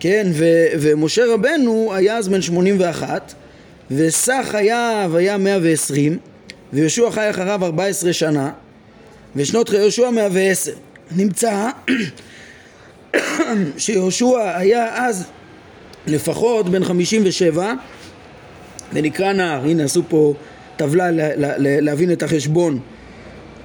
כן 0.00 0.26
ו, 0.32 0.44
ומשה 0.80 1.22
רבנו 1.34 1.92
היה 1.94 2.16
אז 2.16 2.28
בן 2.28 2.42
81 2.42 3.34
וסך 3.90 4.46
חייו 4.50 5.10
היה 5.14 5.36
120 5.36 6.18
ויהושע 6.72 7.10
חי 7.10 7.30
אחריו 7.30 7.64
14 7.64 8.12
שנה 8.12 8.50
ושנות 9.36 9.68
חיי 9.68 9.80
יהושע 9.80 10.10
110 10.10 10.72
נמצא 11.16 11.68
שיהושע 13.78 14.58
היה 14.58 15.06
אז 15.06 15.24
לפחות 16.06 16.68
בן 16.68 16.84
57 16.84 17.74
זה 18.92 19.02
נקרא 19.02 19.32
נער, 19.32 19.64
הנה 19.64 19.84
עשו 19.84 20.02
פה 20.08 20.34
טבלה 20.76 21.08
להבין 21.58 22.12
את 22.12 22.22
החשבון 22.22 22.78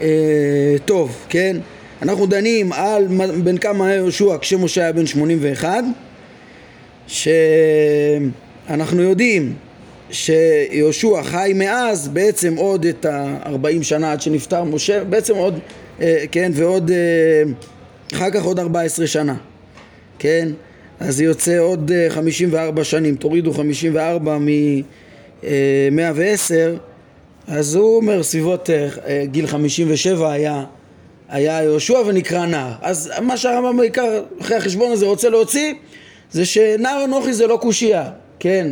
אה, 0.02 0.76
טוב, 0.86 1.26
כן? 1.30 1.58
אנחנו 2.02 2.26
דנים 2.26 2.74
על 2.74 3.08
בן 3.44 3.58
כמה 3.58 3.88
היה 3.88 3.96
יהושע 3.96 4.38
כשמשה 4.42 4.82
היה 4.82 4.92
בן 4.92 5.06
81 5.06 5.84
שאנחנו 7.08 9.02
יודעים 9.02 9.54
שיהושע 10.12 11.24
חי 11.24 11.52
מאז 11.56 12.08
בעצם 12.08 12.56
עוד 12.56 12.86
את 12.86 13.06
ה-40 13.06 13.84
שנה 13.84 14.12
עד 14.12 14.22
שנפטר 14.22 14.64
משה, 14.64 15.04
בעצם 15.04 15.36
עוד, 15.36 15.60
אה, 16.02 16.24
כן, 16.32 16.52
ועוד, 16.56 16.92
אה, 16.92 17.44
אחר 18.14 18.32
כך 18.32 18.44
עוד 18.44 18.60
14 18.60 19.08
שנה, 19.08 19.36
כן? 20.20 20.50
אז 21.00 21.22
יוצא 21.22 21.58
עוד 21.58 21.92
54 22.10 22.84
שנים, 22.84 23.16
תורידו 23.16 23.54
54 23.54 24.38
מ... 24.38 24.48
110 25.44 26.76
אז 27.48 27.76
הוא 27.76 27.96
אומר 27.96 28.24
סביבות 28.24 28.70
אה, 28.70 29.26
גיל 29.26 29.48
57 29.48 30.32
היה, 30.32 30.64
היה 31.30 31.64
יהושע 31.64 31.98
ונקרא 32.06 32.46
נער. 32.46 32.72
אז 32.82 33.12
מה 33.22 33.38
שהרמב"ם 33.38 33.78
בעיקר 33.78 34.24
אחרי 34.42 34.58
החשבון 34.58 34.92
הזה 34.92 35.06
רוצה 35.06 35.30
להוציא 35.30 35.74
זה 36.32 36.46
שנער 36.46 37.06
אנוכי 37.06 37.34
זה 37.34 37.48
לא 37.48 37.58
קושייה, 37.62 38.12
כן? 38.40 38.72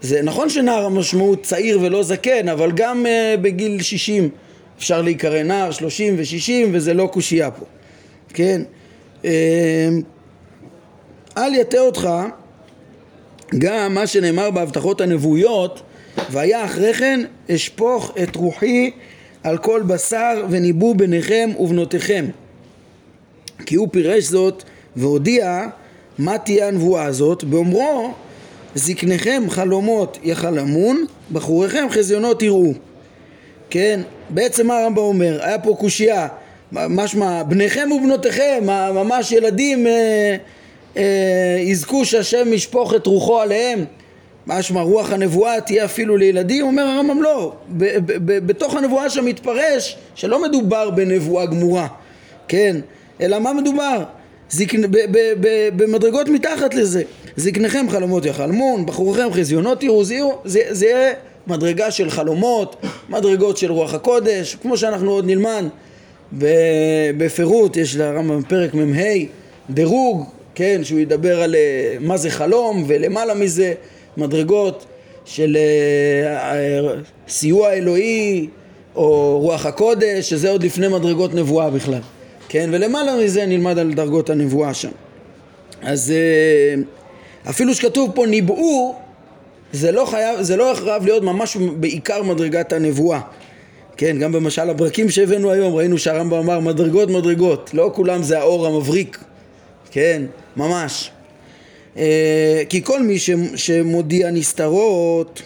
זה 0.00 0.22
נכון 0.22 0.48
שנער 0.48 0.84
המשמעות 0.84 1.42
צעיר 1.42 1.80
ולא 1.82 2.02
זקן 2.02 2.48
אבל 2.48 2.72
גם 2.72 3.06
uh, 3.06 3.40
בגיל 3.40 3.82
60 3.82 4.30
אפשר 4.78 5.02
להיקרא 5.02 5.42
נער, 5.42 5.70
30 5.70 6.14
ו-60 6.18 6.52
וזה 6.72 6.94
לא 6.94 7.08
קושייה 7.12 7.50
פה, 7.50 7.64
כן? 8.34 8.62
uh, 9.22 9.26
אל 11.36 11.54
יטעה 11.54 11.80
אותך 11.80 12.08
גם 13.58 13.94
מה 13.94 14.06
שנאמר 14.06 14.50
בהבטחות 14.50 15.00
הנבואיות 15.00 15.82
והיה 16.30 16.64
אחרי 16.64 16.94
כן 16.94 17.20
אשפוך 17.50 18.14
את 18.22 18.36
רוחי 18.36 18.90
על 19.42 19.58
כל 19.58 19.82
בשר 19.86 20.46
וניבאו 20.50 20.94
בניכם 20.94 21.50
ובנותיכם. 21.58 22.26
כי 23.66 23.74
הוא 23.74 23.88
פירש 23.92 24.24
זאת 24.24 24.62
והודיע 24.96 25.66
מה 26.18 26.38
תהיה 26.38 26.68
הנבואה 26.68 27.04
הזאת? 27.04 27.44
באומרו 27.44 28.12
זקניכם 28.74 29.42
חלומות 29.48 30.18
יחלמון 30.22 31.04
בחוריכם 31.32 31.86
חזיונות 31.90 32.42
יראו. 32.42 32.72
כן 33.70 34.00
בעצם 34.30 34.66
מה 34.66 34.78
הרמב"ם 34.78 35.02
אומר 35.02 35.38
היה 35.42 35.58
פה 35.58 35.76
קושייה 35.80 36.28
משמע 36.72 37.42
בניכם 37.42 37.88
ובנותיכם 37.92 38.64
ממש 38.94 39.32
ילדים 39.32 39.86
אה, 39.86 40.36
אה, 40.96 41.56
יזכו 41.60 42.04
שהשם 42.04 42.52
ישפוך 42.52 42.94
את 42.94 43.06
רוחו 43.06 43.40
עליהם 43.40 43.84
משמע 44.48 44.80
רוח 44.80 45.12
הנבואה 45.12 45.60
תהיה 45.60 45.84
אפילו 45.84 46.16
לילדים, 46.16 46.64
אומר 46.66 46.82
הרמב"ם 46.82 47.22
לא, 47.22 47.52
בתוך 48.26 48.74
הנבואה 48.74 49.10
שם 49.10 49.24
מתפרש 49.24 49.96
שלא 50.14 50.42
מדובר 50.42 50.90
בנבואה 50.90 51.46
גמורה, 51.46 51.86
כן, 52.48 52.76
אלא 53.20 53.38
מה 53.38 53.52
מדובר? 53.52 54.04
זקנ... 54.50 54.80
במדרגות 55.76 56.28
מתחת 56.28 56.74
לזה, 56.74 57.02
זקניכם 57.36 57.86
חלומות 57.90 58.26
יחלמון, 58.26 58.86
בחוריכם 58.86 59.32
חזיונות 59.32 59.82
יראו, 59.82 60.04
זה, 60.04 60.60
זה 60.70 60.86
יהיה 60.86 61.12
מדרגה 61.46 61.90
של 61.90 62.10
חלומות, 62.10 62.76
מדרגות 63.08 63.56
של 63.56 63.72
רוח 63.72 63.94
הקודש, 63.94 64.56
כמו 64.62 64.76
שאנחנו 64.76 65.10
עוד 65.10 65.26
נלמד 65.26 65.64
בפירוט, 67.16 67.76
יש 67.76 67.96
לרמב"ם 67.96 68.42
פרק 68.42 68.74
מ"ה, 68.74 69.02
דירוג, 69.70 70.24
כן, 70.54 70.80
שהוא 70.84 71.00
ידבר 71.00 71.42
על 71.42 71.54
אה, 71.54 71.96
מה 72.00 72.16
זה 72.16 72.30
חלום 72.30 72.84
ולמעלה 72.86 73.34
מזה 73.34 73.74
מדרגות 74.18 74.86
של 75.24 75.56
אה, 75.56 76.54
אה, 76.54 76.94
סיוע 77.28 77.72
אלוהי 77.72 78.48
או 78.96 79.38
רוח 79.40 79.66
הקודש, 79.66 80.30
שזה 80.30 80.50
עוד 80.50 80.62
לפני 80.64 80.88
מדרגות 80.88 81.34
נבואה 81.34 81.70
בכלל, 81.70 82.00
כן, 82.48 82.70
ולמעלה 82.72 83.16
מזה 83.16 83.46
נלמד 83.46 83.78
על 83.78 83.92
דרגות 83.94 84.30
הנבואה 84.30 84.74
שם. 84.74 84.90
אז 85.82 86.12
אפילו 87.50 87.74
שכתוב 87.74 88.10
פה 88.14 88.26
ניבאו, 88.26 88.94
זה 89.72 89.92
לא 89.92 90.04
חייב, 90.04 90.42
זה 90.42 90.56
לא 90.56 90.72
חייב 90.84 91.04
להיות 91.04 91.22
ממש 91.22 91.56
בעיקר 91.56 92.22
מדרגת 92.22 92.72
הנבואה. 92.72 93.20
כן, 93.96 94.18
גם 94.18 94.32
במשל 94.32 94.70
הברקים 94.70 95.10
שהבאנו 95.10 95.50
היום, 95.50 95.74
ראינו 95.74 95.98
שהרמב"ם 95.98 96.38
אמר 96.38 96.60
מדרגות 96.60 97.10
מדרגות, 97.10 97.70
לא 97.74 97.90
כולם 97.94 98.22
זה 98.22 98.38
האור 98.38 98.66
המבריק, 98.66 99.18
כן, 99.90 100.22
ממש. 100.56 101.10
אה, 101.98 102.62
כי 102.68 102.82
כל 102.82 103.02
מי 103.02 103.16
שמודיע 103.56 104.30
נסתרות, 104.30 105.42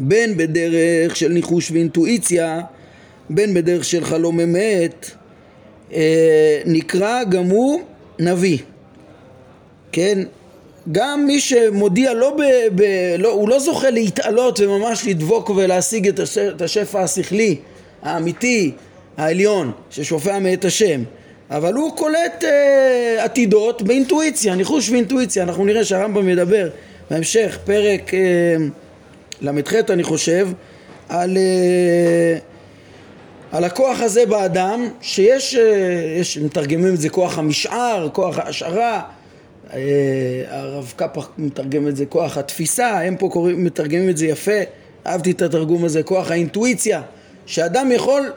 בין 0.00 0.36
בדרך 0.36 1.16
של 1.16 1.28
ניחוש 1.28 1.70
ואינטואיציה, 1.70 2.60
בין 3.30 3.54
בדרך 3.54 3.84
של 3.84 4.04
חלום 4.04 4.40
אמת, 4.40 5.10
אה, 5.92 6.60
נקרא 6.66 7.24
גם 7.24 7.44
הוא 7.44 7.80
נביא. 8.18 8.58
כן, 9.92 10.18
גם 10.92 11.26
מי 11.26 11.40
שמודיע 11.40 12.14
לא 12.14 12.36
ב... 12.36 12.42
ב 12.74 12.82
לא, 13.18 13.32
הוא 13.32 13.48
לא 13.48 13.58
זוכה 13.58 13.90
להתעלות 13.90 14.60
וממש 14.60 15.06
לדבוק 15.06 15.50
ולהשיג 15.50 16.08
את, 16.08 16.20
את 16.56 16.62
השפע 16.62 17.00
השכלי 17.00 17.56
האמיתי, 18.02 18.72
העליון, 19.16 19.72
ששופע 19.90 20.38
מאת 20.38 20.64
השם, 20.64 21.02
אבל 21.50 21.74
הוא 21.74 21.96
קולט 21.96 22.44
אה, 22.44 23.24
עתידות 23.24 23.82
באינטואיציה, 23.82 24.54
ניחוש 24.54 24.90
ואינטואיציה. 24.90 25.42
אנחנו 25.42 25.64
נראה 25.64 25.84
שהרמב"ם 25.84 26.28
ידבר 26.28 26.68
בהמשך, 27.10 27.58
פרק 27.64 28.14
אה, 28.14 28.56
ל"ח 29.40 29.74
אני 29.90 30.02
חושב, 30.02 30.48
על, 31.08 31.36
אה, 31.36 32.38
על 33.52 33.64
הכוח 33.64 34.00
הזה 34.00 34.26
באדם, 34.26 34.88
שיש, 35.00 35.54
אה, 35.54 36.16
יש, 36.20 36.38
מתרגמים 36.38 36.94
את 36.94 37.00
זה 37.00 37.08
כוח 37.08 37.38
המשער, 37.38 38.08
כוח 38.12 38.38
ההשערה, 38.38 39.02
אה, 39.72 39.78
הרב 40.48 40.92
קפח 40.96 41.28
מתרגם 41.38 41.88
את 41.88 41.96
זה 41.96 42.06
כוח 42.06 42.38
התפיסה, 42.38 43.00
הם 43.00 43.16
פה 43.16 43.28
קוראים, 43.32 43.64
מתרגמים 43.64 44.08
את 44.08 44.16
זה 44.16 44.26
יפה, 44.26 44.60
אהבתי 45.06 45.30
את 45.30 45.42
התרגום 45.42 45.84
הזה, 45.84 46.02
כוח 46.02 46.30
האינטואיציה, 46.30 47.02
שאדם 47.46 47.92
יכול 47.92 48.32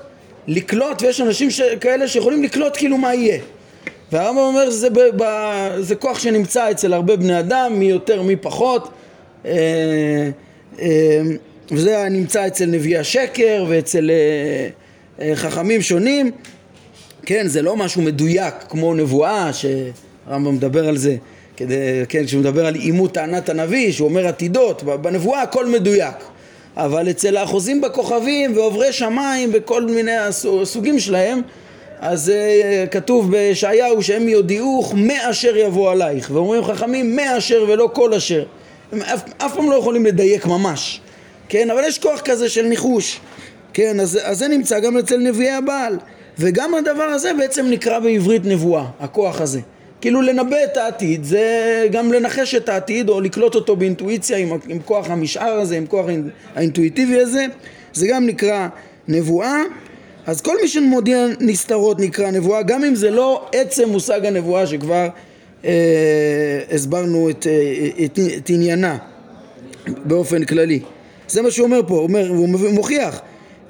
לקלוט, 0.47 1.01
ויש 1.01 1.21
אנשים 1.21 1.51
ש... 1.51 1.61
כאלה 1.61 2.07
שיכולים 2.07 2.43
לקלוט 2.43 2.77
כאילו 2.77 2.97
מה 2.97 3.15
יהיה. 3.15 3.39
והרמב"ם 4.11 4.37
אומר 4.41 4.71
שזה 4.71 4.89
ב... 4.89 4.99
ב... 5.17 5.23
זה 5.79 5.95
כוח 5.95 6.19
שנמצא 6.19 6.71
אצל 6.71 6.93
הרבה 6.93 7.15
בני 7.15 7.39
אדם, 7.39 7.73
מי 7.79 7.85
יותר 7.85 8.21
מי 8.21 8.35
פחות, 8.35 8.89
אה, 9.45 9.51
אה, 10.79 11.21
וזה 11.71 12.07
נמצא 12.11 12.47
אצל 12.47 12.65
נביאי 12.65 12.97
השקר 12.97 13.65
ואצל 13.69 14.11
חכמים 15.35 15.81
שונים, 15.81 16.31
כן, 17.25 17.47
זה 17.47 17.61
לא 17.61 17.75
משהו 17.75 18.01
מדויק 18.01 18.53
כמו 18.69 18.93
נבואה, 18.93 19.53
ש... 19.53 19.65
הרמב"ם 20.27 20.55
מדבר 20.55 20.87
על 20.87 20.97
זה, 20.97 21.15
כדי, 21.57 21.75
כן, 22.09 22.25
כשהוא 22.25 22.41
מדבר 22.41 22.65
על 22.65 22.75
אימות 22.75 23.13
טענת 23.13 23.49
הנביא, 23.49 23.91
שהוא 23.91 24.09
אומר 24.09 24.27
עתידות, 24.27 24.83
בנבואה 24.83 25.41
הכל 25.41 25.65
מדויק. 25.65 26.15
אבל 26.77 27.09
אצל 27.09 27.37
האחוזים 27.37 27.81
בכוכבים 27.81 28.57
ועוברי 28.57 28.93
שמיים 28.93 29.49
וכל 29.53 29.85
מיני 29.85 30.17
הסוגים 30.61 30.99
שלהם, 30.99 31.41
אז 31.99 32.31
uh, 32.31 32.87
כתוב 32.87 33.31
בישעיהו 33.31 34.03
שהם 34.03 34.29
יודיעוך 34.29 34.93
מאשר 34.97 35.57
יבוא 35.57 35.91
עלייך, 35.91 36.29
ואומרים 36.33 36.63
חכמים 36.63 37.15
מאשר 37.15 37.65
ולא 37.67 37.89
כל 37.93 38.13
אשר. 38.13 38.43
הם 38.91 39.01
אף, 39.01 39.21
אף 39.37 39.55
פעם 39.55 39.71
לא 39.71 39.75
יכולים 39.75 40.05
לדייק 40.05 40.45
ממש, 40.45 41.01
כן? 41.49 41.69
אבל 41.69 41.83
יש 41.87 41.99
כוח 41.99 42.21
כזה 42.21 42.49
של 42.49 42.65
ניחוש, 42.65 43.19
כן? 43.73 43.99
אז, 43.99 44.19
אז 44.23 44.37
זה 44.37 44.47
נמצא 44.47 44.79
גם 44.79 44.97
אצל 44.97 45.17
נביאי 45.17 45.51
הבעל, 45.51 45.97
וגם 46.39 46.75
הדבר 46.75 47.03
הזה 47.03 47.31
בעצם 47.37 47.65
נקרא 47.69 47.99
בעברית 47.99 48.45
נבואה, 48.45 48.85
הכוח 48.99 49.41
הזה. 49.41 49.59
כאילו 50.01 50.21
לנבא 50.21 50.57
את 50.63 50.77
העתיד 50.77 51.23
זה 51.23 51.87
גם 51.91 52.11
לנחש 52.11 52.55
את 52.55 52.69
העתיד 52.69 53.09
או 53.09 53.21
לקלוט 53.21 53.55
אותו 53.55 53.75
באינטואיציה 53.75 54.37
עם, 54.37 54.49
עם 54.67 54.79
כוח 54.85 55.09
המשאר 55.09 55.59
הזה, 55.59 55.77
עם 55.77 55.85
כוח 55.85 56.05
האינטואיטיבי 56.55 57.21
הזה, 57.21 57.45
זה 57.93 58.07
גם 58.07 58.25
נקרא 58.25 58.67
נבואה. 59.07 59.61
אז 60.25 60.41
כל 60.41 60.57
מי 60.61 60.67
שמודיע 60.67 61.25
נסתרות 61.39 61.99
נקרא 61.99 62.31
נבואה, 62.31 62.61
גם 62.61 62.83
אם 62.83 62.95
זה 62.95 63.11
לא 63.11 63.45
עצם 63.51 63.89
מושג 63.89 64.25
הנבואה 64.25 64.67
שכבר 64.67 65.07
אה, 65.65 65.71
הסברנו 66.71 67.29
את, 67.29 67.47
אה, 67.47 68.05
את, 68.05 68.19
את 68.37 68.49
עניינה 68.49 68.97
באופן 70.05 70.45
כללי. 70.45 70.79
זה 71.27 71.41
מה 71.41 71.51
שהוא 71.51 71.65
אומר 71.65 71.81
פה, 71.87 71.93
הוא, 71.93 72.03
אומר, 72.03 72.29
הוא 72.29 72.73
מוכיח. 72.73 73.21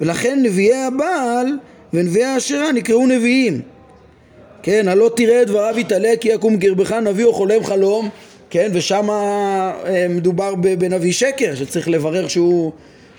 ולכן 0.01 0.39
נביאי 0.43 0.83
הבעל 0.83 1.47
ונביאי 1.93 2.25
האשרה 2.25 2.71
נקראו 2.71 3.07
נביאים. 3.07 3.61
כן, 4.63 4.87
הלא 4.87 5.11
תראה 5.15 5.41
את 5.41 5.47
דבריו 5.47 5.79
יתעלה 5.79 6.13
כי 6.21 6.29
יקום 6.29 6.57
קרבך 6.57 6.91
נביא 6.91 7.25
או 7.25 7.33
חולם 7.33 7.63
חלום, 7.63 8.09
כן, 8.49 8.71
ושם 8.73 9.09
אה, 9.09 10.05
מדובר 10.09 10.55
בנביא 10.55 11.13
שקר, 11.13 11.55
שצריך 11.55 11.89
לברר 11.89 12.27
שהוא, 12.27 12.71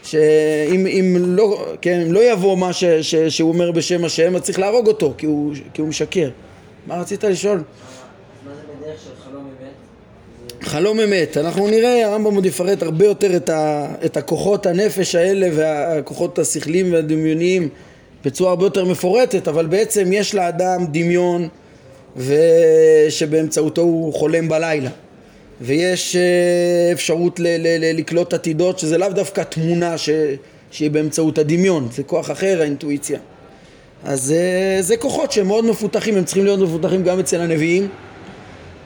שאם 0.02 0.86
אם 0.86 1.16
לא, 1.18 1.66
כן, 1.80 2.00
אם 2.00 2.12
לא 2.12 2.32
יבוא 2.32 2.56
מה 2.56 2.72
ש, 2.72 2.84
ש, 2.84 3.14
שהוא 3.14 3.48
אומר 3.48 3.70
בשם 3.70 4.04
השם, 4.04 4.36
אז 4.36 4.42
צריך 4.42 4.58
להרוג 4.58 4.86
אותו, 4.86 5.14
כי 5.18 5.26
הוא, 5.26 5.52
כי 5.74 5.80
הוא 5.80 5.88
משקר. 5.88 6.28
מה 6.86 7.00
רצית 7.00 7.24
לשאול? 7.24 7.62
חלום 10.62 11.00
אמת, 11.00 11.36
אנחנו 11.36 11.68
נראה, 11.68 12.06
הרמב"ם 12.06 12.34
עוד 12.34 12.46
יפרט 12.46 12.82
הרבה 12.82 13.04
יותר 13.04 13.36
את, 13.36 13.50
ה, 13.50 13.86
את 14.04 14.16
הכוחות 14.16 14.66
הנפש 14.66 15.14
האלה 15.14 15.48
והכוחות 15.52 16.38
השכליים 16.38 16.92
והדמיוניים 16.92 17.68
בצורה 18.24 18.50
הרבה 18.50 18.66
יותר 18.66 18.84
מפורטת, 18.84 19.48
אבל 19.48 19.66
בעצם 19.66 20.12
יש 20.12 20.34
לאדם 20.34 20.86
דמיון 20.92 21.48
ושבאמצעותו 22.16 23.80
הוא 23.82 24.14
חולם 24.14 24.48
בלילה. 24.48 24.90
ויש 25.60 26.16
אה, 26.16 26.92
אפשרות 26.92 27.40
ל- 27.40 27.42
ל- 27.46 27.78
ל- 27.84 27.96
לקלוט 27.98 28.34
עתידות 28.34 28.78
שזה 28.78 28.98
לאו 28.98 29.08
דווקא 29.08 29.40
תמונה 29.42 29.98
ש- 29.98 30.10
שהיא 30.70 30.90
באמצעות 30.90 31.38
הדמיון, 31.38 31.88
זה 31.92 32.02
כוח 32.02 32.30
אחר 32.30 32.58
האינטואיציה. 32.60 33.18
אז 34.04 34.22
זה, 34.22 34.34
אה, 34.76 34.82
זה 34.82 34.96
כוחות 34.96 35.32
שהם 35.32 35.46
מאוד 35.46 35.64
מפותחים, 35.64 36.16
הם 36.16 36.24
צריכים 36.24 36.44
להיות 36.44 36.60
מפותחים 36.60 37.02
גם 37.02 37.20
אצל 37.20 37.40
הנביאים. 37.40 37.88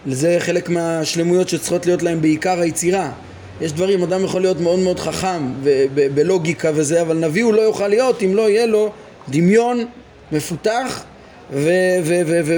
זה 0.07 0.37
חלק 0.39 0.69
מהשלמויות 0.69 1.49
שצריכות 1.49 1.87
להיות 1.87 2.03
להם 2.03 2.21
בעיקר 2.23 2.61
היצירה. 2.61 3.13
יש 3.61 3.73
דברים, 3.73 4.03
אדם 4.03 4.25
יכול 4.25 4.41
להיות 4.41 4.61
מאוד 4.61 4.79
מאוד 4.79 4.99
חכם 4.99 5.53
ובלוגיקה 5.63 6.71
וזה, 6.75 7.03
אבל 7.03 7.17
נביא 7.17 7.45
הוא 7.45 7.55
לא 7.55 7.63
יוכל 7.63 7.89
להיות 7.89 8.23
אם 8.23 8.35
לא 8.37 8.51
יהיה 8.51 8.67
לו 8.67 8.93
דמיון 9.29 9.87
מפותח 10.33 11.05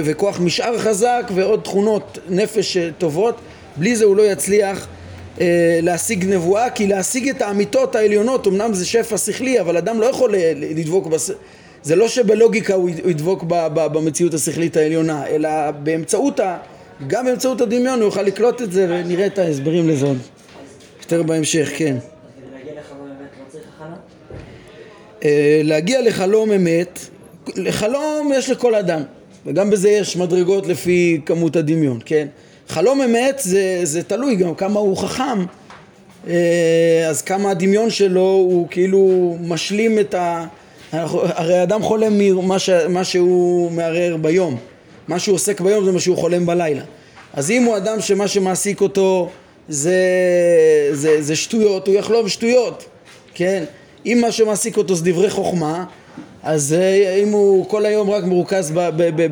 וכוח 0.05 0.39
משאר 0.39 0.77
חזק 0.77 1.31
ועוד 1.35 1.59
תכונות 1.63 2.19
נפש 2.29 2.77
טובות 2.97 3.35
בלי 3.77 3.95
זה 3.95 4.05
הוא 4.05 4.15
לא 4.15 4.31
יצליח 4.31 4.87
אה, 5.41 5.79
להשיג 5.81 6.25
נבואה 6.25 6.69
כי 6.69 6.87
להשיג 6.87 7.29
את 7.29 7.41
האמיתות 7.41 7.95
העליונות 7.95 8.47
אמנם 8.47 8.73
זה 8.73 8.85
שפע 8.85 9.17
שכלי 9.17 9.59
אבל 9.59 9.77
אדם 9.77 9.99
לא 9.99 10.05
יכול 10.05 10.33
לדבוק 10.55 11.07
בס... 11.07 11.31
זה 11.83 11.95
לא 11.95 12.07
שבלוגיקה 12.07 12.73
הוא 12.73 12.89
ידבוק 12.89 13.43
במציאות 13.73 14.33
השכלית 14.33 14.77
העליונה 14.77 15.27
אלא 15.27 15.71
באמצעות 15.71 16.39
ה... 16.39 16.57
גם 17.07 17.25
באמצעות 17.25 17.61
הדמיון 17.61 17.99
הוא 17.99 18.05
יוכל 18.05 18.21
לקלוט 18.21 18.61
את 18.61 18.71
זה 18.71 18.85
ונראה 18.89 19.25
את 19.25 19.39
ההסברים 19.39 19.89
לזה 19.89 20.05
עוד 20.05 20.17
יותר 21.01 21.23
בהמשך, 21.23 21.71
כן. 21.77 21.95
אה, 21.95 21.99
להגיע 25.63 26.01
לחלום 26.01 26.51
אמת, 26.51 26.99
לחלום 27.55 28.31
יש 28.35 28.49
לכל 28.49 28.75
אדם, 28.75 29.01
וגם 29.45 29.69
בזה 29.69 29.89
יש 29.89 30.17
מדרגות 30.17 30.67
לפי 30.67 31.21
כמות 31.25 31.55
הדמיון, 31.55 31.99
כן? 32.05 32.27
חלום 32.69 33.01
אמת 33.01 33.39
זה, 33.43 33.79
זה 33.83 34.03
תלוי 34.03 34.35
גם 34.35 34.55
כמה 34.55 34.79
הוא 34.79 34.97
חכם, 34.97 35.45
אה, 36.27 37.05
אז 37.09 37.21
כמה 37.21 37.51
הדמיון 37.51 37.89
שלו 37.89 38.21
הוא 38.21 38.67
כאילו 38.71 39.37
משלים 39.41 39.99
את 39.99 40.13
ה... 40.13 40.45
הרי 40.91 41.63
אדם 41.63 41.81
חולם 41.83 42.17
ממה 42.17 42.59
ש... 42.59 42.69
מה 42.69 43.03
שהוא 43.03 43.71
מערער 43.71 44.17
ביום, 44.17 44.57
מה 45.07 45.19
שהוא 45.19 45.35
עוסק 45.35 45.61
ביום 45.61 45.85
זה 45.85 45.91
מה 45.91 45.99
שהוא 45.99 46.17
חולם 46.17 46.45
בלילה. 46.45 46.83
אז 47.33 47.51
אם 47.51 47.63
הוא 47.63 47.77
אדם 47.77 48.01
שמה 48.01 48.27
שמעסיק 48.27 48.81
אותו 48.81 49.29
זה, 49.69 49.99
זה, 50.91 51.21
זה 51.21 51.35
שטויות, 51.35 51.87
הוא 51.87 51.95
יחלום 51.95 52.29
שטויות, 52.29 52.85
כן? 53.33 53.63
אם 54.05 54.17
מה 54.21 54.31
שמעסיק 54.31 54.77
אותו 54.77 54.95
זה 54.95 55.11
דברי 55.11 55.29
חוכמה, 55.29 55.85
אז 56.43 56.73
אה, 56.73 57.15
אם 57.23 57.29
הוא 57.29 57.69
כל 57.69 57.85
היום 57.85 58.09
רק 58.09 58.23
מרוכז 58.23 58.73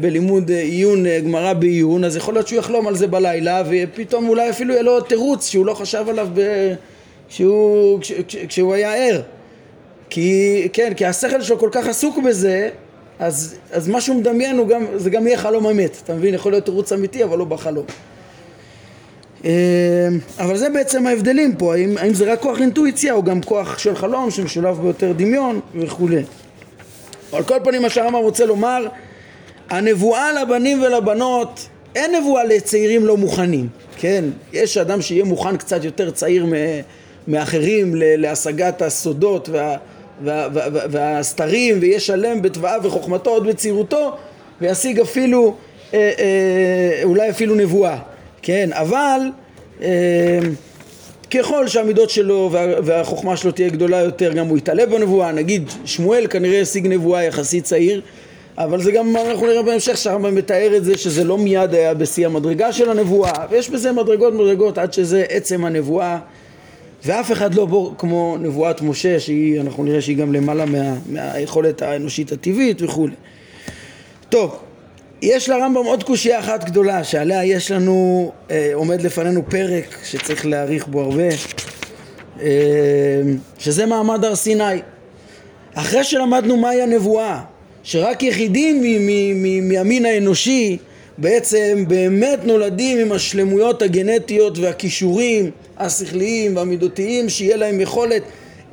בלימוד 0.01 0.51
אה, 0.51 0.61
עיון, 0.61 1.05
אה, 1.05 1.19
גמרא 1.19 1.53
בעיון, 1.53 2.03
אז 2.03 2.15
יכול 2.15 2.33
להיות 2.33 2.47
שהוא 2.47 2.59
יחלום 2.59 2.87
על 2.87 2.95
זה 2.95 3.07
בלילה, 3.07 3.63
ופתאום 3.69 4.29
אולי 4.29 4.49
אפילו 4.49 4.73
יהיה 4.73 4.83
לו 4.83 5.01
תירוץ 5.01 5.47
שהוא 5.47 5.65
לא 5.65 5.73
חשב 5.73 6.05
עליו 6.09 6.27
ב- 6.33 6.73
כשהוא, 7.29 7.99
כש, 8.01 8.11
כש, 8.27 8.35
כשהוא 8.35 8.73
היה 8.73 8.95
ער. 8.95 9.21
כי, 10.09 10.67
כן, 10.73 10.93
כי 10.93 11.05
השכל 11.05 11.41
שלו 11.41 11.59
כל 11.59 11.69
כך 11.71 11.87
עסוק 11.87 12.17
בזה, 12.25 12.69
אז, 13.19 13.55
אז 13.71 13.87
מה 13.87 14.01
שהוא 14.01 14.15
מדמיין 14.15 14.67
גם, 14.67 14.85
זה 14.95 15.09
גם 15.09 15.27
יהיה 15.27 15.37
חלום 15.37 15.65
אמת, 15.65 15.97
אתה 16.03 16.13
מבין? 16.13 16.33
יכול 16.33 16.51
להיות 16.51 16.65
תירוץ 16.65 16.91
אמיתי 16.91 17.23
אבל 17.23 17.37
לא 17.37 17.45
בחלום. 17.45 17.85
אה, 19.45 19.51
אבל 20.39 20.57
זה 20.57 20.69
בעצם 20.69 21.07
ההבדלים 21.07 21.55
פה, 21.55 21.75
האם, 21.75 21.97
האם 21.97 22.13
זה 22.13 22.31
רק 22.31 22.41
כוח 22.41 22.59
אינטואיציה 22.59 23.13
או 23.13 23.23
גם 23.23 23.41
כוח 23.41 23.77
של 23.77 23.95
חלום 23.95 24.31
שמשולב 24.31 24.81
ביותר 24.81 25.11
דמיון 25.11 25.59
וכולי. 25.75 26.23
על 27.31 27.43
כל 27.43 27.57
פנים 27.63 27.81
מה 27.81 27.89
שהרמב"ם 27.89 28.19
רוצה 28.19 28.45
לומר, 28.45 28.87
הנבואה 29.69 30.41
לבנים 30.41 30.81
ולבנות, 30.81 31.67
אין 31.95 32.15
נבואה 32.15 32.43
לצעירים 32.43 33.05
לא 33.05 33.17
מוכנים, 33.17 33.67
כן? 33.97 34.25
יש 34.53 34.77
אדם 34.77 35.01
שיהיה 35.01 35.23
מוכן 35.23 35.57
קצת 35.57 35.83
יותר 35.83 36.11
צעיר 36.11 36.45
מאחרים 37.27 37.93
להשגת 37.95 38.81
הסודות 38.81 39.49
וה... 39.49 39.75
והסתרים 40.91 41.77
ויהיה 41.81 41.99
שלם 41.99 42.41
בתוואה 42.41 42.77
וחוכמתו 42.83 43.29
עוד 43.29 43.47
בצעירותו 43.47 44.17
וישיג 44.61 44.99
אפילו 44.99 45.55
אה, 45.93 46.11
אה, 46.19 47.03
אולי 47.03 47.29
אפילו 47.29 47.55
נבואה 47.55 47.97
כן 48.47 48.69
אבל 48.73 49.19
אה, 49.81 50.39
ככל 51.31 51.67
שהמידות 51.67 52.09
שלו 52.09 52.49
וה, 52.51 52.65
והחוכמה 52.83 53.37
שלו 53.37 53.51
תהיה 53.51 53.69
גדולה 53.69 53.97
יותר 53.97 54.33
גם 54.33 54.47
הוא 54.47 54.57
יתעלה 54.57 54.85
בנבואה. 54.85 55.31
נגיד 55.31 55.69
שמואל 55.85 56.27
כנראה 56.29 56.61
השיג 56.61 56.87
נבואה 56.87 57.23
יחסית 57.23 57.63
צעיר 57.63 58.01
אבל 58.57 58.81
זה 58.81 58.91
גם 58.91 59.17
אנחנו 59.17 59.47
נראה 59.47 59.61
בהמשך 59.63 59.97
שהרמב"ם 59.97 60.35
מתאר 60.35 60.77
את 60.77 60.83
זה 60.83 60.97
שזה 60.97 61.23
לא 61.23 61.37
מיד 61.37 61.73
היה 61.73 61.93
בשיא 61.93 62.25
המדרגה 62.25 62.73
של 62.73 62.89
הנבואה. 62.89 63.45
ויש 63.49 63.69
בזה 63.69 63.91
מדרגות 63.91 64.33
מדרגות 64.33 64.77
עד 64.77 64.93
שזה 64.93 65.25
עצם 65.29 65.65
הנבואה. 65.65 66.17
ואף 67.05 67.31
אחד 67.31 67.53
לא 67.53 67.65
בור 67.65 67.95
כמו 67.97 68.37
נבואת 68.39 68.81
משה 68.81 69.19
שהיא, 69.19 69.61
אנחנו 69.61 69.83
נראה 69.83 70.01
שהיא 70.01 70.17
גם 70.17 70.33
למעלה 70.33 70.65
מה, 70.65 70.95
מהיכולת 71.09 71.81
האנושית 71.81 72.31
הטבעית 72.31 72.81
וכולי. 72.81 73.15
טוב, 74.29 74.59
יש 75.21 75.49
לרמב"ם 75.49 75.85
עוד 75.85 76.03
קושייה 76.03 76.39
אחת 76.39 76.63
גדולה 76.63 77.03
שעליה 77.03 77.45
יש 77.45 77.71
לנו, 77.71 78.31
אה, 78.51 78.71
עומד 78.73 79.01
לפנינו 79.01 79.41
פרק 79.49 79.97
שצריך 80.03 80.45
להעריך 80.45 80.87
בו 80.87 81.01
הרבה, 81.01 81.29
אה, 82.41 82.47
שזה 83.59 83.85
מעמד 83.85 84.25
הר 84.25 84.35
סיני. 84.35 84.63
אחרי 85.73 86.03
שלמדנו 86.03 86.57
מהי 86.57 86.81
הנבואה, 86.81 87.41
שרק 87.83 88.23
יחידים 88.23 88.81
מהמין 89.69 90.05
האנושי 90.05 90.77
בעצם 91.17 91.85
באמת 91.87 92.39
נולדים 92.43 92.99
עם 92.99 93.11
השלמויות 93.11 93.81
הגנטיות 93.81 94.57
והכישורים 94.57 95.51
השכליים 95.77 96.55
והמידותיים 96.55 97.29
שיהיה 97.29 97.57
להם 97.57 97.81
יכולת 97.81 98.23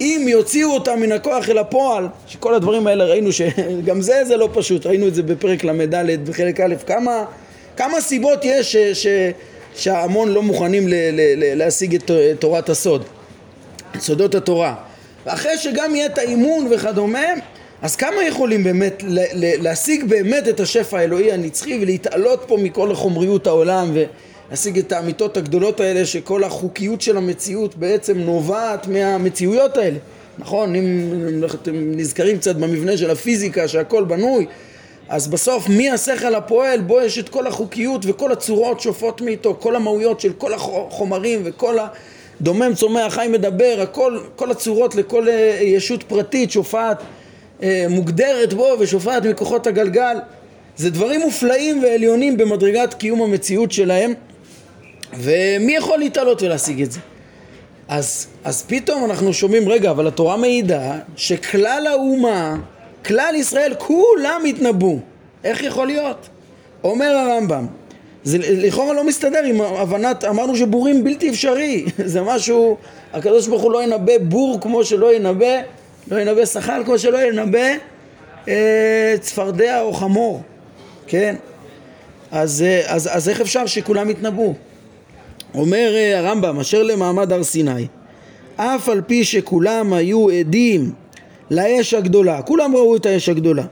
אם 0.01 0.27
יוציאו 0.29 0.71
אותם 0.71 1.01
מן 1.01 1.13
הכוח 1.13 1.49
אל 1.49 1.59
הפועל 1.59 2.09
שכל 2.27 2.55
הדברים 2.55 2.87
האלה 2.87 3.05
ראינו 3.05 3.33
שגם 3.33 4.01
זה 4.09 4.25
זה 4.25 4.37
לא 4.37 4.49
פשוט. 4.53 4.87
ראינו 4.87 5.09
את 5.09 5.15
זה 5.15 5.23
בפרק 5.23 5.65
ל"ד 5.65 6.29
בחלק 6.29 6.61
א' 6.61 6.75
כמה, 6.87 7.25
כמה 7.77 8.01
סיבות 8.01 8.39
יש 8.43 8.73
ש, 8.73 8.77
ש, 8.77 9.07
שההמון 9.75 10.29
לא 10.29 10.43
מוכנים 10.43 10.89
ל, 10.89 10.95
ל, 10.95 11.21
ל, 11.37 11.59
להשיג 11.59 11.95
את 11.95 12.11
תורת 12.39 12.69
הסוד 12.69 13.05
את 13.97 14.01
סודות 14.01 14.35
התורה. 14.35 14.75
ואחרי 15.27 15.59
שגם 15.59 15.95
יהיה 15.95 16.07
את 16.07 16.19
האימון 16.19 16.69
וכדומה 16.71 17.27
אז 17.83 17.97
כמה 17.97 18.25
יכולים 18.25 18.65
באמת 18.65 19.03
להשיג 19.61 20.05
באמת 20.05 20.49
את 20.49 20.61
השפע 20.61 20.99
האלוהי 20.99 21.33
הנצחי 21.33 21.79
ולהתעלות 21.83 22.45
פה 22.47 22.57
מכל 22.57 22.91
החומריות 22.91 23.47
העולם 23.47 23.93
ולהשיג 24.55 24.79
את 24.79 24.93
האמיתות 24.93 25.37
הגדולות 25.37 25.81
האלה 25.81 26.07
שכל 26.07 26.45
החוקיות 26.45 27.01
של 27.01 27.17
המציאות 27.17 27.77
בעצם 27.77 28.19
נובעת 28.19 28.87
מהמציאויות 28.87 29.77
האלה. 29.77 29.99
נכון? 30.39 30.75
אם 30.75 31.45
אתם 31.45 31.73
נזכרים 31.75 32.39
קצת 32.39 32.57
במבנה 32.57 32.97
של 32.97 33.11
הפיזיקה 33.11 33.69
שהכל 33.69 34.05
בנוי 34.05 34.47
אז 35.09 35.29
בסוף 35.29 35.69
מי 35.69 35.91
השכל 35.91 36.35
הפועל? 36.35 36.81
בו 36.81 37.01
יש 37.01 37.19
את 37.19 37.29
כל 37.29 37.47
החוקיות 37.47 38.03
וכל 38.05 38.33
הצורות 38.33 38.81
שופעות 38.81 39.21
מאיתו 39.21 39.57
כל 39.61 39.77
המהויות 39.77 40.21
של 40.21 40.33
כל 40.33 40.55
החומרים 40.55 41.41
וכל 41.45 41.77
הדומם 42.41 42.75
צומח 42.75 43.15
חי 43.15 43.27
מדבר 43.31 43.79
הכל 43.83 44.19
כל 44.37 44.51
הצורות 44.51 44.95
לכל 44.95 45.29
אה, 45.29 45.59
ישות 45.63 46.03
פרטית 46.03 46.51
שופעת 46.51 46.99
אה, 47.63 47.87
מוגדרת 47.91 48.55
בו 48.55 48.77
ושופעת 48.79 49.27
מכוחות 49.27 49.67
הגלגל. 49.67 50.17
זה 50.77 50.91
דברים 50.91 51.21
מופלאים 51.21 51.83
ועליונים 51.83 52.37
במדרגת 52.37 52.95
קיום 52.95 53.23
המציאות 53.23 53.73
שלהם 53.73 54.13
ומי 55.19 55.77
יכול 55.77 55.99
להתעלות 55.99 56.43
ולהשיג 56.43 56.83
את 56.83 56.93
זה? 56.93 57.01
אז, 57.89 58.27
אז 58.45 58.63
פתאום 58.63 59.05
אנחנו 59.05 59.33
שומעים, 59.33 59.69
רגע, 59.69 59.91
אבל 59.91 60.07
התורה 60.07 60.37
מעידה 60.37 60.99
שכלל 61.17 61.87
האומה, 61.91 62.57
כלל 63.07 63.35
ישראל, 63.35 63.75
כולם 63.79 64.43
התנבאו. 64.49 64.99
איך 65.45 65.63
יכול 65.63 65.87
להיות? 65.87 66.29
אומר 66.85 67.07
הרמב"ם, 67.07 67.67
זה 68.25 68.39
לכאורה 68.41 68.95
לא 68.95 69.05
מסתדר 69.05 69.45
עם 69.45 69.61
הבנת, 69.61 70.25
אמרנו 70.25 70.57
שבורים 70.57 71.05
בלתי 71.05 71.31
אפשרי, 71.31 71.85
זה 72.13 72.23
משהו, 72.23 72.77
הקדוש 73.13 73.47
ברוך 73.47 73.63
הוא 73.63 73.73
לא 73.73 73.83
ינבא 73.83 74.19
בור 74.19 74.59
כמו 74.61 74.85
שלא 74.85 75.15
ינבא 75.15 75.61
לא 76.11 76.21
ינבא 76.21 76.47
שכר 76.47 76.83
כמו 76.85 76.99
שלא 76.99 77.19
ינבא 77.23 77.69
אה, 78.49 79.15
צפרדע 79.21 79.81
או 79.81 79.93
חמור, 79.93 80.43
כן? 81.07 81.37
אז, 82.31 82.63
אה, 82.63 82.83
אז, 82.87 83.09
אז 83.13 83.29
איך 83.29 83.41
אפשר 83.41 83.67
שכולם 83.67 84.11
יתנבאו? 84.11 84.55
אומר 85.55 85.93
אה, 85.95 86.19
הרמב"ם, 86.19 86.61
אשר 86.61 86.83
למעמד 86.83 87.33
הר 87.33 87.45
סיני, 87.45 87.87
אף 88.57 88.89
על 88.89 89.01
פי 89.07 89.25
שכולם 89.25 89.93
היו 89.93 90.31
עדים 90.31 90.93
לאש 91.51 91.95
הגדולה, 91.95 92.43
כולם 92.43 92.77
ראו 92.77 92.97
את 92.97 93.07
האש 93.07 93.29
הגדולה, 93.29 93.65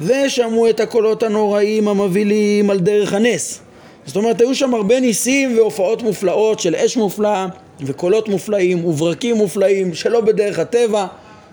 ושמעו 0.00 0.68
את 0.68 0.80
הקולות 0.80 1.22
הנוראים 1.22 1.88
המבהילים 1.88 2.70
על 2.70 2.78
דרך 2.78 3.12
הנס. 3.12 3.60
זאת 4.06 4.16
אומרת, 4.16 4.40
היו 4.40 4.54
שם 4.54 4.74
הרבה 4.74 5.00
ניסים 5.00 5.56
והופעות 5.56 6.02
מופלאות 6.02 6.60
של 6.60 6.74
אש 6.74 6.96
מופלאה 6.96 7.46
וקולות 7.80 8.28
מופלאים 8.28 8.84
וברקים 8.84 9.36
מופלאים 9.36 9.94
שלא 9.94 10.20
בדרך 10.20 10.58
הטבע 10.58 11.06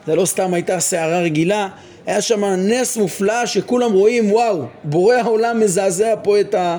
זה 0.08 0.16
לא 0.16 0.26
סתם 0.26 0.54
הייתה 0.54 0.80
סערה 0.80 1.22
רגילה, 1.22 1.68
היה 2.06 2.22
שם 2.22 2.44
נס 2.46 2.98
מופלא 2.98 3.46
שכולם 3.46 3.94
רואים, 3.94 4.32
וואו, 4.32 4.64
בורא 4.84 5.16
העולם 5.16 5.60
מזעזע 5.60 6.14
פה 6.24 6.40
את, 6.40 6.54
ה, 6.54 6.78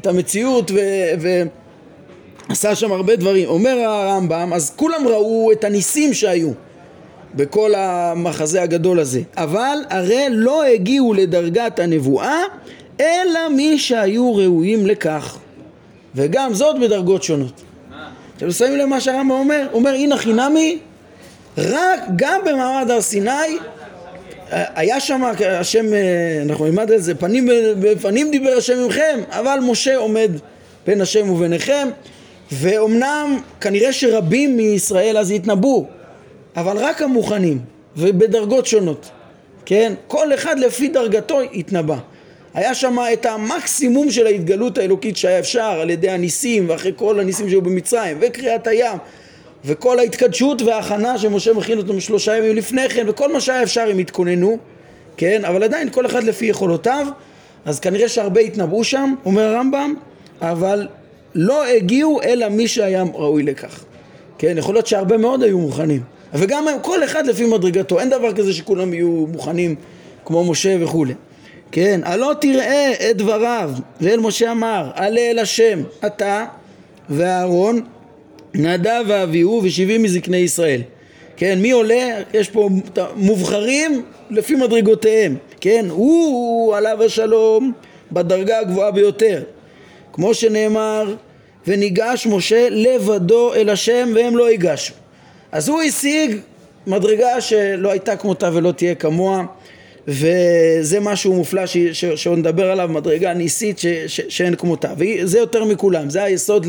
את 0.00 0.06
המציאות 0.06 0.70
ו, 0.70 0.78
ועשה 2.48 2.74
שם 2.74 2.92
הרבה 2.92 3.16
דברים. 3.16 3.48
אומר 3.48 3.78
הרמב"ם, 3.78 4.52
אז 4.52 4.72
כולם 4.76 5.08
ראו 5.08 5.52
את 5.52 5.64
הניסים 5.64 6.14
שהיו 6.14 6.50
בכל 7.34 7.74
המחזה 7.76 8.62
הגדול 8.62 9.00
הזה, 9.00 9.20
אבל 9.36 9.78
הרי 9.90 10.26
לא 10.30 10.64
הגיעו 10.64 11.14
לדרגת 11.14 11.78
הנבואה 11.78 12.42
אלא 13.00 13.48
מי 13.56 13.78
שהיו 13.78 14.36
ראויים 14.36 14.86
לכך, 14.86 15.38
וגם 16.14 16.54
זאת 16.54 16.80
בדרגות 16.80 17.22
שונות. 17.22 17.62
אתם 18.36 18.50
שמים 18.50 18.76
לב 18.76 18.84
מה 18.84 19.00
שהרמב"ם 19.00 19.30
אומר? 19.30 19.66
אומר, 19.72 19.90
הנה 19.90 20.16
חינמי 20.16 20.78
רק 21.58 22.00
גם 22.16 22.40
במעמד 22.44 22.90
הר 22.90 23.00
סיני 23.00 23.58
היה 24.50 25.00
שם 25.00 25.22
השם, 25.46 25.94
אה, 25.94 26.42
אנחנו 26.42 26.64
נלמד 26.64 26.92
על 26.92 26.98
זה, 26.98 27.14
פנים 27.14 27.48
בפנים 27.80 28.30
דיבר 28.30 28.50
השם 28.58 28.78
ממכם, 28.78 29.20
אבל 29.28 29.58
משה 29.62 29.96
עומד 29.96 30.30
בין 30.86 31.00
השם 31.00 31.30
וביניכם, 31.30 31.88
ואומנם 32.52 33.38
כנראה 33.60 33.92
שרבים 33.92 34.56
מישראל 34.56 35.18
אז 35.18 35.30
יתנבאו, 35.30 35.86
אבל 36.56 36.76
רק 36.78 37.02
המוכנים, 37.02 37.58
ובדרגות 37.96 38.66
שונות, 38.66 39.10
כן? 39.66 39.92
כל 40.06 40.34
אחד 40.34 40.58
לפי 40.58 40.88
דרגתו 40.88 41.42
יתנבא. 41.52 41.96
היה 42.54 42.74
שם 42.74 42.98
את 43.12 43.26
המקסימום 43.26 44.10
של 44.10 44.26
ההתגלות 44.26 44.78
האלוקית 44.78 45.16
שהיה 45.16 45.38
אפשר 45.38 45.62
על 45.80 45.90
ידי 45.90 46.10
הניסים 46.10 46.68
ואחרי 46.68 46.92
כל 46.96 47.20
הניסים 47.20 47.48
שהיו 47.48 47.62
במצרים 47.62 48.18
וקריאת 48.20 48.66
הים 48.66 48.98
וכל 49.64 49.98
ההתקדשות 49.98 50.62
וההכנה 50.62 51.18
שמשה 51.18 51.52
מכין 51.52 51.78
אותם 51.78 52.00
שלושה 52.00 52.36
ימים 52.36 52.56
לפני 52.56 52.88
כן 52.88 53.08
וכל 53.08 53.32
מה 53.32 53.40
שהיה 53.40 53.62
אפשר 53.62 53.90
הם 53.90 53.98
התכוננו 53.98 54.58
כן 55.16 55.44
אבל 55.44 55.62
עדיין 55.62 55.90
כל 55.90 56.06
אחד 56.06 56.24
לפי 56.24 56.46
יכולותיו 56.46 57.06
אז 57.64 57.80
כנראה 57.80 58.08
שהרבה 58.08 58.40
התנבאו 58.40 58.84
שם 58.84 59.14
אומר 59.24 59.42
הרמב"ם 59.42 59.94
אבל 60.40 60.88
לא 61.34 61.66
הגיעו 61.66 62.22
אלא 62.22 62.48
מי 62.48 62.68
שהיה 62.68 63.04
ראוי 63.14 63.42
לכך 63.42 63.84
כן 64.38 64.58
יכול 64.58 64.74
להיות 64.74 64.86
שהרבה 64.86 65.16
מאוד 65.16 65.42
היו 65.42 65.58
מוכנים 65.58 66.02
וגם 66.34 66.66
כל 66.82 67.04
אחד 67.04 67.26
לפי 67.26 67.46
מדרגתו 67.46 68.00
אין 68.00 68.10
דבר 68.10 68.32
כזה 68.32 68.52
שכולם 68.52 68.94
יהיו 68.94 69.26
מוכנים 69.32 69.74
כמו 70.24 70.44
משה 70.50 70.76
וכולי 70.80 71.14
כן, 71.74 72.00
הלא 72.04 72.34
תראה 72.40 72.92
את 73.10 73.16
דבריו, 73.16 73.70
ואל 74.00 74.20
משה 74.20 74.52
אמר, 74.52 74.90
עלה 74.94 75.20
אל 75.20 75.38
השם, 75.38 75.82
אתה 76.06 76.44
ואהרון 77.10 77.80
נדב 78.54 79.04
ואביהו 79.06 79.60
ושבעים 79.64 80.02
מזקני 80.02 80.36
ישראל. 80.36 80.80
כן, 81.36 81.58
מי 81.62 81.70
עולה? 81.70 82.18
יש 82.34 82.48
פה 82.48 82.68
מובחרים 83.16 84.02
לפי 84.30 84.54
מדרגותיהם, 84.54 85.36
כן? 85.60 85.86
הוא 85.90 86.76
עליו 86.76 87.02
השלום 87.02 87.72
בדרגה 88.12 88.58
הגבוהה 88.58 88.90
ביותר. 88.90 89.42
כמו 90.12 90.34
שנאמר, 90.34 91.14
וניגש 91.66 92.26
משה 92.26 92.68
לבדו 92.70 93.54
אל 93.54 93.68
השם 93.68 94.12
והם 94.14 94.36
לא 94.36 94.50
ייגשו. 94.50 94.94
אז 95.52 95.68
הוא 95.68 95.82
השיג 95.82 96.36
מדרגה 96.86 97.40
שלא 97.40 97.90
הייתה 97.90 98.16
כמותה 98.16 98.50
ולא 98.52 98.72
תהיה 98.72 98.94
כמוה 98.94 99.44
וזה 100.08 101.00
משהו 101.00 101.34
מופלא 101.34 101.66
ש, 101.66 101.76
ש, 101.76 102.04
שעוד 102.04 102.38
נדבר 102.38 102.70
עליו, 102.70 102.88
מדרגה 102.92 103.34
ניסית 103.34 103.78
ש, 103.78 103.86
ש, 103.86 104.20
שאין 104.28 104.54
כמותה 104.54 104.92
וזה 104.98 105.38
יותר 105.38 105.64
מכולם, 105.64 106.10
זה 106.10 106.22
היסוד 106.22 106.66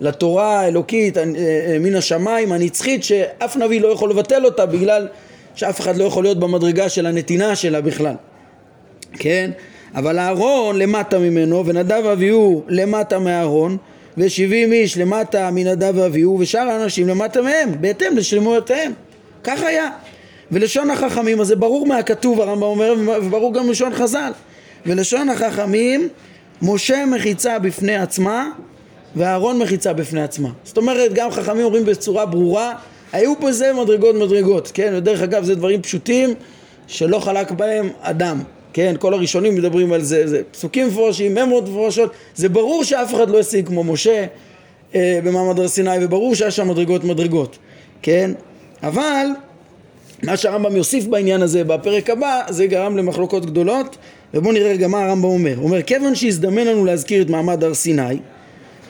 לתורה 0.00 0.60
האלוקית 0.60 1.18
אה, 1.18 1.22
אה, 1.22 1.76
מן 1.80 1.94
השמיים 1.94 2.52
הנצחית 2.52 3.04
שאף 3.04 3.56
נביא 3.56 3.80
לא 3.80 3.88
יכול 3.88 4.10
לבטל 4.10 4.44
אותה 4.44 4.66
בגלל 4.66 5.08
שאף 5.54 5.80
אחד 5.80 5.96
לא 5.96 6.04
יכול 6.04 6.24
להיות 6.24 6.38
במדרגה 6.38 6.88
של 6.88 7.06
הנתינה 7.06 7.56
שלה 7.56 7.80
בכלל 7.80 8.14
כן? 9.12 9.50
אבל 9.94 10.18
אהרון 10.18 10.78
למטה 10.78 11.18
ממנו 11.18 11.66
ונדב 11.66 12.02
ואביהו 12.04 12.62
למטה 12.68 13.18
מאהרון 13.18 13.76
ושבעים 14.18 14.72
איש 14.72 14.98
למטה 14.98 15.50
מנדב 15.52 15.92
ואביהו 15.96 16.38
ושאר 16.40 16.68
האנשים 16.68 17.08
למטה 17.08 17.42
מהם 17.42 17.72
בהתאם 17.80 18.16
לשלמויותיהם. 18.16 18.92
כך 19.44 19.62
היה. 19.62 19.90
ולשון 20.52 20.90
החכמים 20.90 21.40
אז 21.40 21.46
זה 21.46 21.56
ברור 21.56 21.86
מהכתוב 21.86 22.40
הרמב"ם 22.40 22.62
אומר 22.62 22.94
וברור 23.22 23.54
גם 23.54 23.70
לשון 23.70 23.94
חז"ל. 23.94 24.32
ולשון 24.86 25.28
החכמים 25.28 26.08
משה 26.62 27.06
מחיצה 27.06 27.58
בפני 27.58 27.96
עצמה 27.96 28.50
ואהרון 29.16 29.58
מחיצה 29.58 29.92
בפני 29.92 30.22
עצמה. 30.22 30.48
זאת 30.64 30.76
אומרת 30.76 31.12
גם 31.14 31.30
חכמים 31.30 31.64
אומרים 31.64 31.84
בצורה 31.84 32.26
ברורה 32.26 32.74
היו 33.12 33.40
פה 33.40 33.52
זה 33.52 33.72
מדרגות 33.72 34.14
מדרגות 34.14 34.70
כן? 34.74 34.92
ודרך 34.96 35.22
אגב 35.22 35.44
זה 35.44 35.54
דברים 35.54 35.82
פשוטים 35.82 36.34
שלא 36.86 37.18
חלק 37.18 37.50
בהם 37.50 37.88
אדם 38.00 38.42
כן, 38.74 38.94
כל 38.98 39.14
הראשונים 39.14 39.54
מדברים 39.54 39.92
על 39.92 40.02
זה, 40.02 40.26
זה 40.26 40.42
פסוקים 40.50 40.86
מפורשים, 40.88 41.34
ממרות 41.34 41.68
מפורשות, 41.68 42.12
זה 42.34 42.48
ברור 42.48 42.84
שאף 42.84 43.14
אחד 43.14 43.30
לא 43.30 43.40
השיג 43.40 43.66
כמו 43.66 43.84
משה 43.84 44.26
אה, 44.94 45.18
במעמד 45.24 45.58
הר 45.58 45.68
סיני, 45.68 45.90
וברור 46.04 46.34
שהיה 46.34 46.50
שם 46.50 46.68
מדרגות 46.68 47.04
מדרגות, 47.04 47.58
כן? 48.02 48.30
אבל 48.82 49.26
מה 50.22 50.36
שהרמב"ם 50.36 50.76
יוסיף 50.76 51.06
בעניין 51.06 51.42
הזה 51.42 51.64
בפרק 51.64 52.10
הבא, 52.10 52.40
זה 52.48 52.66
גרם 52.66 52.96
למחלוקות 52.96 53.46
גדולות, 53.46 53.96
ובואו 54.34 54.52
נראה 54.52 54.76
גם 54.76 54.90
מה 54.90 55.04
הרמב"ם 55.04 55.28
אומר. 55.28 55.54
הוא 55.56 55.64
אומר, 55.64 55.82
כיוון 55.82 56.14
שהזדמן 56.14 56.66
לנו 56.66 56.84
להזכיר 56.84 57.22
את 57.22 57.30
מעמד 57.30 57.64
הר 57.64 57.74
סיני, 57.74 58.18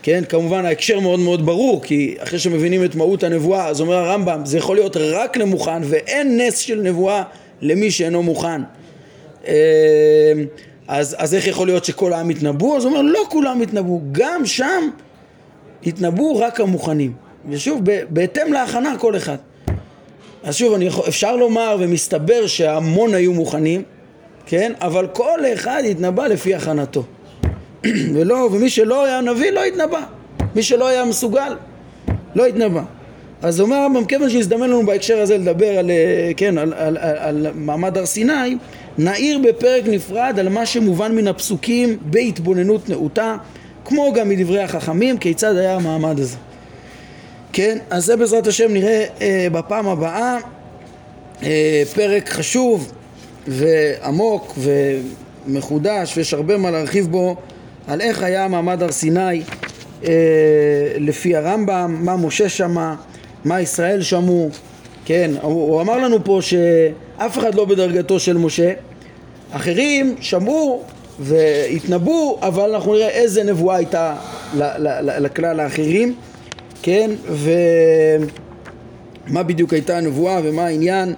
כן, 0.02 0.22
כמובן 0.28 0.64
ההקשר 0.64 1.00
מאוד 1.00 1.20
מאוד 1.20 1.46
ברור, 1.46 1.82
כי 1.82 2.14
אחרי 2.18 2.38
שמבינים 2.38 2.84
את 2.84 2.94
מהות 2.94 3.22
הנבואה, 3.22 3.68
אז 3.68 3.80
אומר 3.80 3.94
הרמב"ם, 3.94 4.40
זה 4.44 4.58
יכול 4.58 4.76
להיות 4.76 4.96
רק 4.96 5.36
למוכן, 5.36 5.82
ואין 5.82 6.40
נס 6.40 6.58
של 6.58 6.80
נבואה 6.80 7.22
למי 7.62 7.90
שאינו 7.90 8.22
מוכן. 8.22 8.60
אמ, 9.46 10.44
אז, 10.88 11.16
אז 11.18 11.34
איך 11.34 11.46
יכול 11.46 11.66
להיות 11.66 11.84
שכל 11.84 12.12
העם 12.12 12.30
יתנבאו? 12.30 12.76
אז 12.76 12.84
הוא 12.84 12.92
אומר 12.92 13.02
לא 13.02 13.20
כולם 13.28 13.62
יתנבאו, 13.62 14.00
גם 14.12 14.46
שם 14.46 14.88
יתנבאו 15.82 16.38
רק 16.38 16.60
המוכנים. 16.60 17.12
ושוב, 17.48 17.80
בהתאם 18.08 18.52
להכנה 18.52 18.98
כל 18.98 19.16
אחד. 19.16 19.36
אז 20.44 20.56
שוב, 20.56 20.74
אני 20.74 20.84
יכול, 20.84 21.08
אפשר 21.08 21.36
לומר 21.36 21.76
ומסתבר 21.80 22.46
שהמון 22.46 23.14
היו 23.14 23.32
מוכנים, 23.32 23.82
כן? 24.46 24.72
אבל 24.80 25.06
כל 25.12 25.40
אחד 25.54 25.82
יתנבא 25.84 26.26
לפי 26.26 26.54
הכנתו. 26.54 27.04
ולא, 28.14 28.48
ומי 28.52 28.70
שלא 28.70 29.04
היה 29.04 29.20
נביא 29.20 29.50
לא 29.50 29.66
יתנבא. 29.66 30.00
מי 30.54 30.62
שלא 30.62 30.88
היה 30.88 31.04
מסוגל 31.04 31.56
לא 32.34 32.48
יתנבא. 32.48 32.82
אז 33.42 33.60
אומר 33.60 33.76
הרמב"ם, 33.76 34.04
כיוון 34.04 34.30
שהזדמן 34.30 34.70
לנו 34.70 34.86
בהקשר 34.86 35.20
הזה 35.20 35.38
לדבר 35.38 35.78
על, 35.78 35.90
אה, 35.90 36.30
כן, 36.36 36.58
על, 36.58 36.72
על, 36.76 36.96
על, 37.00 37.16
על 37.18 37.46
מעמד 37.54 37.98
הר 37.98 38.06
סיני, 38.06 38.56
נעיר 38.98 39.38
בפרק 39.38 39.86
נפרד 39.86 40.36
על 40.38 40.48
מה 40.48 40.66
שמובן 40.66 41.16
מן 41.16 41.28
הפסוקים 41.28 41.96
בהתבוננות 42.00 42.88
נאותה, 42.88 43.36
כמו 43.84 44.12
גם 44.12 44.28
מדברי 44.28 44.62
החכמים, 44.62 45.18
כיצד 45.18 45.56
היה 45.56 45.76
המעמד 45.76 46.20
הזה. 46.20 46.36
כן, 47.52 47.78
אז 47.90 48.04
זה 48.04 48.16
בעזרת 48.16 48.46
השם 48.46 48.72
נראה 48.72 49.04
אה, 49.20 49.46
בפעם 49.52 49.88
הבאה, 49.88 50.38
אה, 51.42 51.82
פרק 51.94 52.28
חשוב 52.28 52.92
ועמוק 53.46 54.58
ומחודש, 55.46 56.16
ויש 56.16 56.34
הרבה 56.34 56.56
מה 56.56 56.70
להרחיב 56.70 57.06
בו 57.10 57.36
על 57.86 58.00
איך 58.00 58.22
היה 58.22 58.48
מעמד 58.48 58.82
הר 58.82 58.92
סיני 58.92 59.42
אה, 60.04 60.12
לפי 60.98 61.36
הרמב"ם, 61.36 61.96
מה 62.00 62.16
משה 62.16 62.48
שמע, 62.48 62.94
מה 63.44 63.60
ישראל 63.60 64.02
שמעו, 64.02 64.50
כן, 65.04 65.30
הוא, 65.42 65.52
הוא 65.52 65.80
אמר 65.80 65.98
לנו 65.98 66.24
פה 66.24 66.38
שאף 67.18 67.38
אחד 67.38 67.54
לא 67.54 67.64
בדרגתו 67.64 68.20
של 68.20 68.36
משה, 68.36 68.72
אחרים 69.52 70.14
שמעו 70.20 70.82
והתנבאו, 71.20 72.38
אבל 72.42 72.74
אנחנו 72.74 72.92
נראה 72.94 73.08
איזה 73.08 73.44
נבואה 73.44 73.76
הייתה 73.76 74.16
לכלל 75.02 75.60
האחרים, 75.60 76.14
כן, 76.82 77.10
ומה 79.28 79.42
בדיוק 79.42 79.72
הייתה 79.72 79.98
הנבואה 79.98 80.40
ומה 80.44 80.66
העניין, 80.66 81.14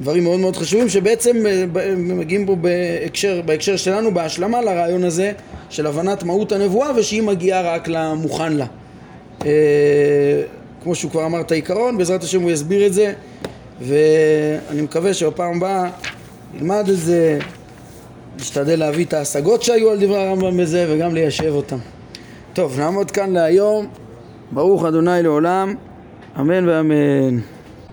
דברים 0.00 0.24
מאוד 0.24 0.40
מאוד 0.40 0.56
חשובים 0.56 0.88
שבעצם 0.88 1.46
אה, 1.46 1.64
מגיעים 1.96 2.46
פה 2.46 2.56
בהקשר, 2.56 3.42
בהקשר 3.44 3.76
שלנו 3.76 4.14
בהשלמה 4.14 4.60
לרעיון 4.60 5.04
הזה 5.04 5.32
של 5.70 5.86
הבנת 5.86 6.22
מהות 6.22 6.52
הנבואה 6.52 6.90
ושהיא 6.96 7.22
מגיעה 7.22 7.74
רק 7.74 7.88
למוכן 7.88 8.52
לה. 8.52 8.66
אה, 9.46 9.50
כמו 10.82 10.94
שהוא 10.94 11.10
כבר 11.10 11.26
אמר 11.26 11.40
את 11.40 11.52
העיקרון, 11.52 11.98
בעזרת 11.98 12.22
השם 12.22 12.42
הוא 12.42 12.50
יסביר 12.50 12.86
את 12.86 12.92
זה 12.92 13.12
ואני 13.80 14.82
מקווה 14.82 15.14
שבפעם 15.14 15.56
הבאה 15.56 15.90
נלמד 16.54 16.88
את 16.88 16.98
זה, 16.98 17.38
נשתדל 18.36 18.78
להביא 18.78 19.04
את 19.04 19.12
ההשגות 19.12 19.62
שהיו 19.62 19.90
על 19.90 20.00
דברי 20.00 20.26
הרמב"ם 20.26 20.56
בזה 20.56 20.86
וגם 20.88 21.14
ליישב 21.14 21.52
אותם. 21.54 21.78
טוב, 22.52 22.78
נעמוד 22.78 23.10
כאן 23.10 23.32
להיום, 23.32 23.86
ברוך 24.52 24.84
אדוני 24.84 25.22
לעולם, 25.22 25.74
אמן 26.40 26.68
ואמן. 26.68 27.38